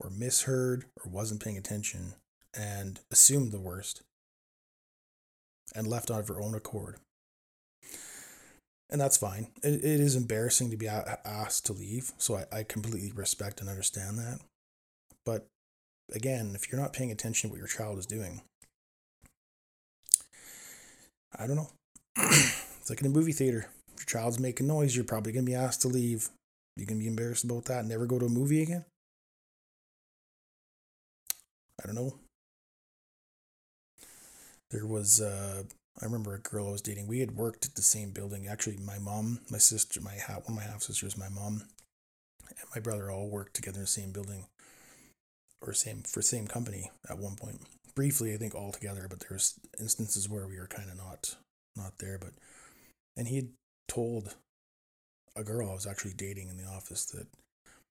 or 0.00 0.10
misheard 0.10 0.84
or 1.04 1.10
wasn't 1.10 1.42
paying 1.42 1.58
attention 1.58 2.14
and 2.54 3.00
assumed 3.10 3.52
the 3.52 3.60
worst 3.60 4.02
and 5.74 5.86
left 5.86 6.10
out 6.10 6.20
of 6.20 6.28
her 6.28 6.40
own 6.40 6.54
accord. 6.54 6.96
And 8.90 9.00
that's 9.00 9.16
fine. 9.16 9.48
It, 9.62 9.84
it 9.84 10.00
is 10.00 10.14
embarrassing 10.14 10.70
to 10.70 10.76
be 10.76 10.88
asked 10.88 11.66
to 11.66 11.72
leave, 11.72 12.12
so 12.18 12.36
I, 12.36 12.58
I 12.58 12.62
completely 12.62 13.12
respect 13.14 13.60
and 13.60 13.68
understand 13.68 14.18
that. 14.18 14.40
But 15.24 15.46
again, 16.12 16.52
if 16.54 16.70
you're 16.70 16.80
not 16.80 16.92
paying 16.92 17.10
attention 17.10 17.48
to 17.48 17.52
what 17.52 17.58
your 17.58 17.66
child 17.66 17.98
is 17.98 18.06
doing, 18.06 18.42
I 21.36 21.46
don't 21.46 21.56
know. 21.56 21.70
it's 22.16 22.90
like 22.90 23.00
in 23.00 23.06
a 23.06 23.10
movie 23.10 23.32
theater. 23.32 23.68
If 23.94 24.00
your 24.00 24.20
child's 24.20 24.38
making 24.38 24.66
noise, 24.66 24.94
you're 24.94 25.04
probably 25.04 25.32
going 25.32 25.44
to 25.44 25.50
be 25.50 25.56
asked 25.56 25.82
to 25.82 25.88
leave. 25.88 26.28
You 26.76 26.86
can 26.86 26.98
be 26.98 27.06
embarrassed 27.06 27.44
about 27.44 27.64
that 27.66 27.80
and 27.80 27.88
never 27.88 28.06
go 28.06 28.18
to 28.18 28.26
a 28.26 28.30
movie 28.30 28.62
again? 28.62 28.84
I 31.82 31.86
don't 31.86 31.94
know. 31.94 32.14
There 34.74 34.86
was, 34.86 35.20
uh, 35.20 35.62
I 36.02 36.04
remember 36.04 36.34
a 36.34 36.40
girl 36.40 36.66
I 36.66 36.72
was 36.72 36.82
dating. 36.82 37.06
We 37.06 37.20
had 37.20 37.36
worked 37.36 37.64
at 37.64 37.76
the 37.76 37.82
same 37.82 38.10
building. 38.10 38.48
Actually, 38.48 38.78
my 38.78 38.98
mom, 38.98 39.38
my 39.48 39.58
sister, 39.58 40.00
my 40.00 40.14
half, 40.14 40.48
one 40.48 40.58
of 40.58 40.64
my 40.64 40.64
half 40.64 40.82
sisters, 40.82 41.16
my 41.16 41.28
mom, 41.28 41.62
and 42.48 42.68
my 42.74 42.80
brother 42.80 43.08
all 43.08 43.28
worked 43.28 43.54
together 43.54 43.76
in 43.76 43.82
the 43.82 43.86
same 43.86 44.10
building 44.10 44.46
or 45.60 45.74
same 45.74 46.02
for 46.02 46.22
same 46.22 46.48
company 46.48 46.90
at 47.08 47.18
one 47.18 47.36
point. 47.36 47.60
Briefly, 47.94 48.34
I 48.34 48.36
think 48.36 48.56
all 48.56 48.72
together, 48.72 49.06
but 49.08 49.20
there's 49.20 49.54
instances 49.78 50.28
where 50.28 50.48
we 50.48 50.58
were 50.58 50.66
kind 50.66 50.90
of 50.90 50.96
not 50.96 51.36
not 51.76 51.98
there. 51.98 52.18
But 52.18 52.32
and 53.16 53.28
he 53.28 53.36
had 53.36 53.50
told 53.86 54.34
a 55.36 55.44
girl 55.44 55.70
I 55.70 55.74
was 55.74 55.86
actually 55.86 56.14
dating 56.14 56.48
in 56.48 56.56
the 56.56 56.68
office 56.68 57.04
that 57.12 57.28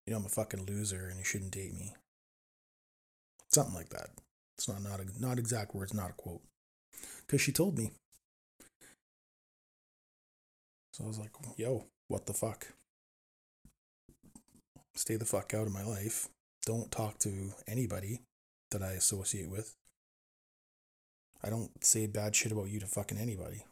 you 0.06 0.12
know 0.12 0.18
I'm 0.18 0.26
a 0.26 0.30
fucking 0.30 0.66
loser 0.66 1.08
and 1.08 1.18
you 1.18 1.24
shouldn't 1.24 1.52
date 1.52 1.74
me. 1.74 1.94
Something 3.54 3.74
like 3.74 3.90
that. 3.92 4.10
It's 4.58 4.68
not 4.68 4.84
not 4.84 5.00
not 5.18 5.40
exact 5.40 5.74
words, 5.74 5.94
not 5.94 6.10
a 6.10 6.14
quote. 6.14 6.42
Because 7.22 7.42
she 7.42 7.52
told 7.52 7.78
me. 7.78 7.92
So 10.94 11.04
I 11.04 11.08
was 11.08 11.20
like, 11.20 11.32
yo, 11.58 11.86
what 12.08 12.26
the 12.26 12.34
fuck? 12.34 12.68
Stay 14.96 15.16
the 15.16 15.26
fuck 15.26 15.54
out 15.54 15.66
of 15.66 15.74
my 15.74 15.84
life 15.84 16.30
don't 16.66 16.92
talk 16.92 17.20
to 17.20 17.54
anybody 17.68 18.22
that 18.72 18.82
I 18.82 18.92
associate 18.92 19.50
with. 19.50 19.76
I 21.44 21.50
don't 21.50 21.72
say 21.84 22.08
bad 22.08 22.36
shit 22.36 22.52
about 22.52 22.70
you 22.70 22.80
to 22.80 22.86
fucking 22.86 23.18
anybody. 23.18 23.66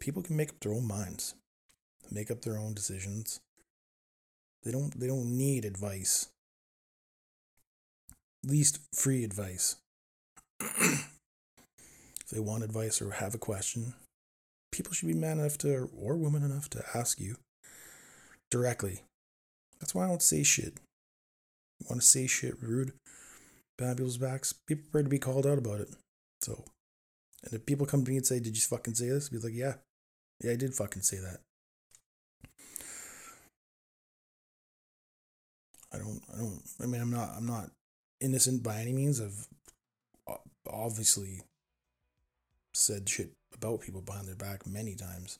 People 0.00 0.22
can 0.22 0.36
make 0.36 0.50
up 0.50 0.60
their 0.60 0.72
own 0.72 0.86
minds, 0.86 1.34
make 2.10 2.30
up 2.30 2.42
their 2.42 2.56
own 2.56 2.72
decisions. 2.72 3.40
They 4.62 4.70
don't 4.70 4.98
they 4.98 5.08
don't 5.08 5.36
need 5.36 5.64
advice. 5.64 6.28
Least 8.44 8.78
free 8.94 9.24
advice. 9.24 9.76
if 12.28 12.34
they 12.34 12.40
want 12.40 12.62
advice 12.62 13.00
or 13.00 13.12
have 13.12 13.34
a 13.34 13.38
question, 13.38 13.94
people 14.70 14.92
should 14.92 15.08
be 15.08 15.14
man 15.14 15.38
enough 15.38 15.56
to, 15.58 15.88
or 15.96 16.14
woman 16.14 16.42
enough 16.42 16.68
to 16.70 16.84
ask 16.94 17.18
you 17.18 17.36
directly. 18.50 19.00
That's 19.80 19.94
why 19.94 20.04
I 20.04 20.08
don't 20.08 20.22
say 20.22 20.42
shit. 20.42 20.74
You 21.80 21.86
want 21.88 22.02
to 22.02 22.06
say 22.06 22.26
shit 22.26 22.60
rude 22.60 22.92
babbles 23.78 23.96
people's 23.96 24.18
backs? 24.18 24.52
Be 24.66 24.74
prepared 24.74 25.06
to 25.06 25.10
be 25.10 25.18
called 25.18 25.46
out 25.46 25.56
about 25.56 25.80
it. 25.80 25.88
So, 26.42 26.64
and 27.44 27.54
if 27.54 27.64
people 27.64 27.86
come 27.86 28.04
to 28.04 28.10
me 28.10 28.18
and 28.18 28.26
say, 28.26 28.40
Did 28.40 28.56
you 28.56 28.62
fucking 28.62 28.94
say 28.94 29.08
this? 29.08 29.28
I'd 29.28 29.32
be 29.32 29.38
like, 29.38 29.54
Yeah, 29.54 29.74
yeah, 30.42 30.52
I 30.52 30.56
did 30.56 30.74
fucking 30.74 31.02
say 31.02 31.18
that. 31.18 31.38
I 35.94 35.96
don't, 35.96 36.20
I 36.34 36.38
don't, 36.38 36.62
I 36.82 36.86
mean, 36.86 37.00
I'm 37.00 37.10
not, 37.10 37.30
I'm 37.34 37.46
not 37.46 37.70
innocent 38.20 38.62
by 38.62 38.80
any 38.80 38.92
means. 38.92 39.20
I've 39.20 39.46
uh, 40.28 40.34
obviously 40.70 41.40
said 42.78 43.08
shit 43.08 43.30
about 43.54 43.80
people 43.80 44.00
behind 44.00 44.26
their 44.26 44.36
back 44.36 44.66
many 44.66 44.94
times, 44.94 45.38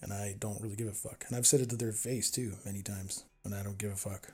and 0.00 0.12
I 0.12 0.36
don't 0.38 0.60
really 0.60 0.76
give 0.76 0.88
a 0.88 0.92
fuck. 0.92 1.24
And 1.28 1.36
I've 1.36 1.46
said 1.46 1.60
it 1.60 1.70
to 1.70 1.76
their 1.76 1.92
face 1.92 2.30
too 2.30 2.52
many 2.64 2.82
times, 2.82 3.24
and 3.44 3.54
I 3.54 3.62
don't 3.62 3.78
give 3.78 3.92
a 3.92 3.96
fuck. 3.96 4.32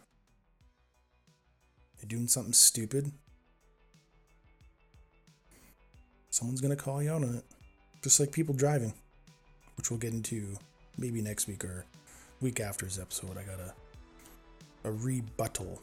You're 1.98 2.08
doing 2.08 2.28
something 2.28 2.52
stupid. 2.52 3.10
Someone's 6.30 6.60
gonna 6.60 6.76
call 6.76 7.02
you 7.02 7.10
out 7.10 7.24
on 7.24 7.36
it, 7.36 7.44
just 8.02 8.20
like 8.20 8.30
people 8.30 8.54
driving, 8.54 8.92
which 9.76 9.90
we'll 9.90 9.98
get 9.98 10.12
into 10.12 10.56
maybe 10.96 11.20
next 11.22 11.48
week 11.48 11.64
or 11.64 11.84
week 12.40 12.60
after's 12.60 12.98
episode. 12.98 13.36
I 13.36 13.42
got 13.42 13.60
a 13.60 13.72
a 14.84 14.92
rebuttal. 14.92 15.80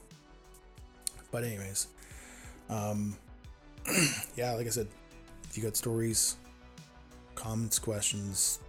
But 1.31 1.43
anyways, 1.43 1.87
um, 2.69 3.17
yeah, 4.35 4.53
like 4.53 4.67
I 4.67 4.69
said, 4.69 4.87
you 5.57 5.63
got 5.63 5.75
stories, 5.75 6.37
comments, 7.35 7.79
questions, 7.79 8.59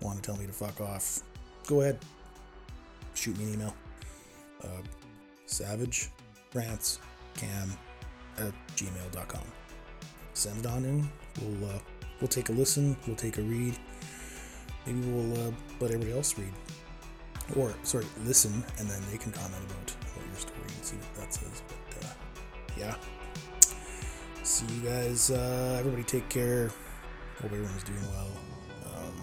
want 0.00 0.22
to 0.22 0.22
tell 0.22 0.38
me 0.40 0.46
to 0.46 0.52
fuck 0.52 0.80
off, 0.80 1.20
go 1.66 1.80
ahead. 1.80 1.98
Shoot 3.14 3.38
me 3.38 3.44
an 3.44 3.54
email. 3.54 3.74
Uh, 4.62 4.82
savage 5.46 6.10
rants 6.54 6.98
cam 7.36 7.70
at 8.38 8.52
gmail.com. 8.76 9.44
Send 10.34 10.58
it 10.58 10.66
on 10.66 10.84
in. 10.84 11.08
We'll 11.40 11.70
uh, 11.70 11.78
we'll 12.20 12.28
take 12.28 12.50
a 12.50 12.52
listen. 12.52 12.96
We'll 13.06 13.16
take 13.16 13.38
a 13.38 13.42
read. 13.42 13.76
Maybe 14.86 15.00
we'll 15.00 15.48
uh, 15.48 15.52
let 15.80 15.90
everybody 15.90 16.12
else 16.12 16.38
read 16.38 16.52
or 17.54 17.72
sorry, 17.82 18.06
listen, 18.24 18.64
and 18.78 18.88
then 18.88 19.00
they 19.10 19.18
can 19.18 19.30
comment 19.30 19.62
about, 19.66 19.90
about 20.12 20.26
your 20.26 20.36
story 20.36 20.60
and 20.66 20.84
see 20.84 20.96
what 20.96 21.14
that 21.14 21.34
says. 21.34 21.62
But 21.68 22.04
uh, 22.04 22.12
yeah, 22.76 22.94
see 24.46 24.66
you 24.76 24.80
guys. 24.88 25.30
Uh, 25.30 25.76
everybody, 25.78 26.04
take 26.04 26.28
care. 26.28 26.70
Hope 27.42 27.52
everyone's 27.52 27.82
doing 27.82 28.00
well. 28.12 28.30
Um, 28.86 29.22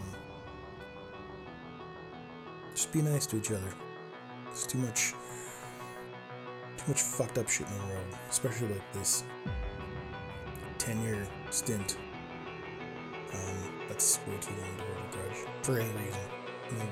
just 2.76 2.92
be 2.92 3.02
nice 3.02 3.26
to 3.28 3.38
each 3.38 3.52
other. 3.52 3.74
There's 4.46 4.68
too 4.68 4.80
much, 4.80 5.14
too 6.78 6.84
much 6.90 7.02
fucked 7.02 7.38
up 7.38 7.48
shit 7.48 7.68
in 7.68 7.74
the 7.74 7.94
world, 7.94 8.18
especially 8.30 8.68
like 8.68 8.94
this 8.94 9.24
ten-year 10.78 11.26
stint. 11.50 11.98
Um, 13.34 13.72
that's 13.88 14.20
way 14.28 14.36
too 14.42 14.52
long 14.52 14.78
to 14.78 14.84
hold 14.84 14.98
a 15.08 15.16
grudge 15.16 15.48
for 15.62 15.80
any 15.80 15.90
reason. 16.06 16.22
I 16.70 16.74
mean, 16.74 16.92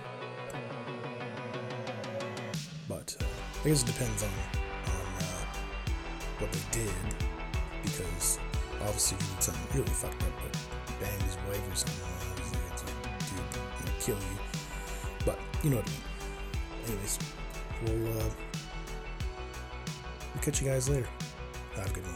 but 2.88 3.18
uh, 3.20 3.26
I 3.66 3.68
guess 3.68 3.84
it 3.84 3.88
depends 3.88 4.24
on 4.24 4.30
on 4.30 5.22
uh, 5.22 5.46
what 6.40 6.52
they 6.52 6.80
did 6.80 7.31
because 7.98 8.40
obviously 8.82 9.18
he 9.18 9.34
did 9.34 9.44
something 9.44 9.80
really 9.80 9.90
fucked 9.92 10.22
up, 10.24 10.30
but 10.42 10.58
banged 11.00 11.22
his 11.24 11.36
wife 11.48 11.72
or 11.72 11.76
something. 11.76 12.08
Obviously, 12.32 12.60
it's 12.72 12.84
like, 12.84 13.00
dude, 13.30 13.50
gonna 13.54 14.00
kill 14.00 14.16
you. 14.16 14.38
But 15.26 15.40
you 15.64 15.70
know 15.70 15.78
what 15.78 15.88
I 15.88 15.92
mean. 15.92 16.02
Anyways, 16.88 17.20
we'll 17.84 18.20
uh, 18.20 18.30
we'll 20.34 20.44
catch 20.44 20.62
you 20.62 20.68
guys 20.68 20.90
later. 20.90 21.08
Have 21.76 21.90
a 21.90 21.94
good 21.94 22.06
one. 22.06 22.11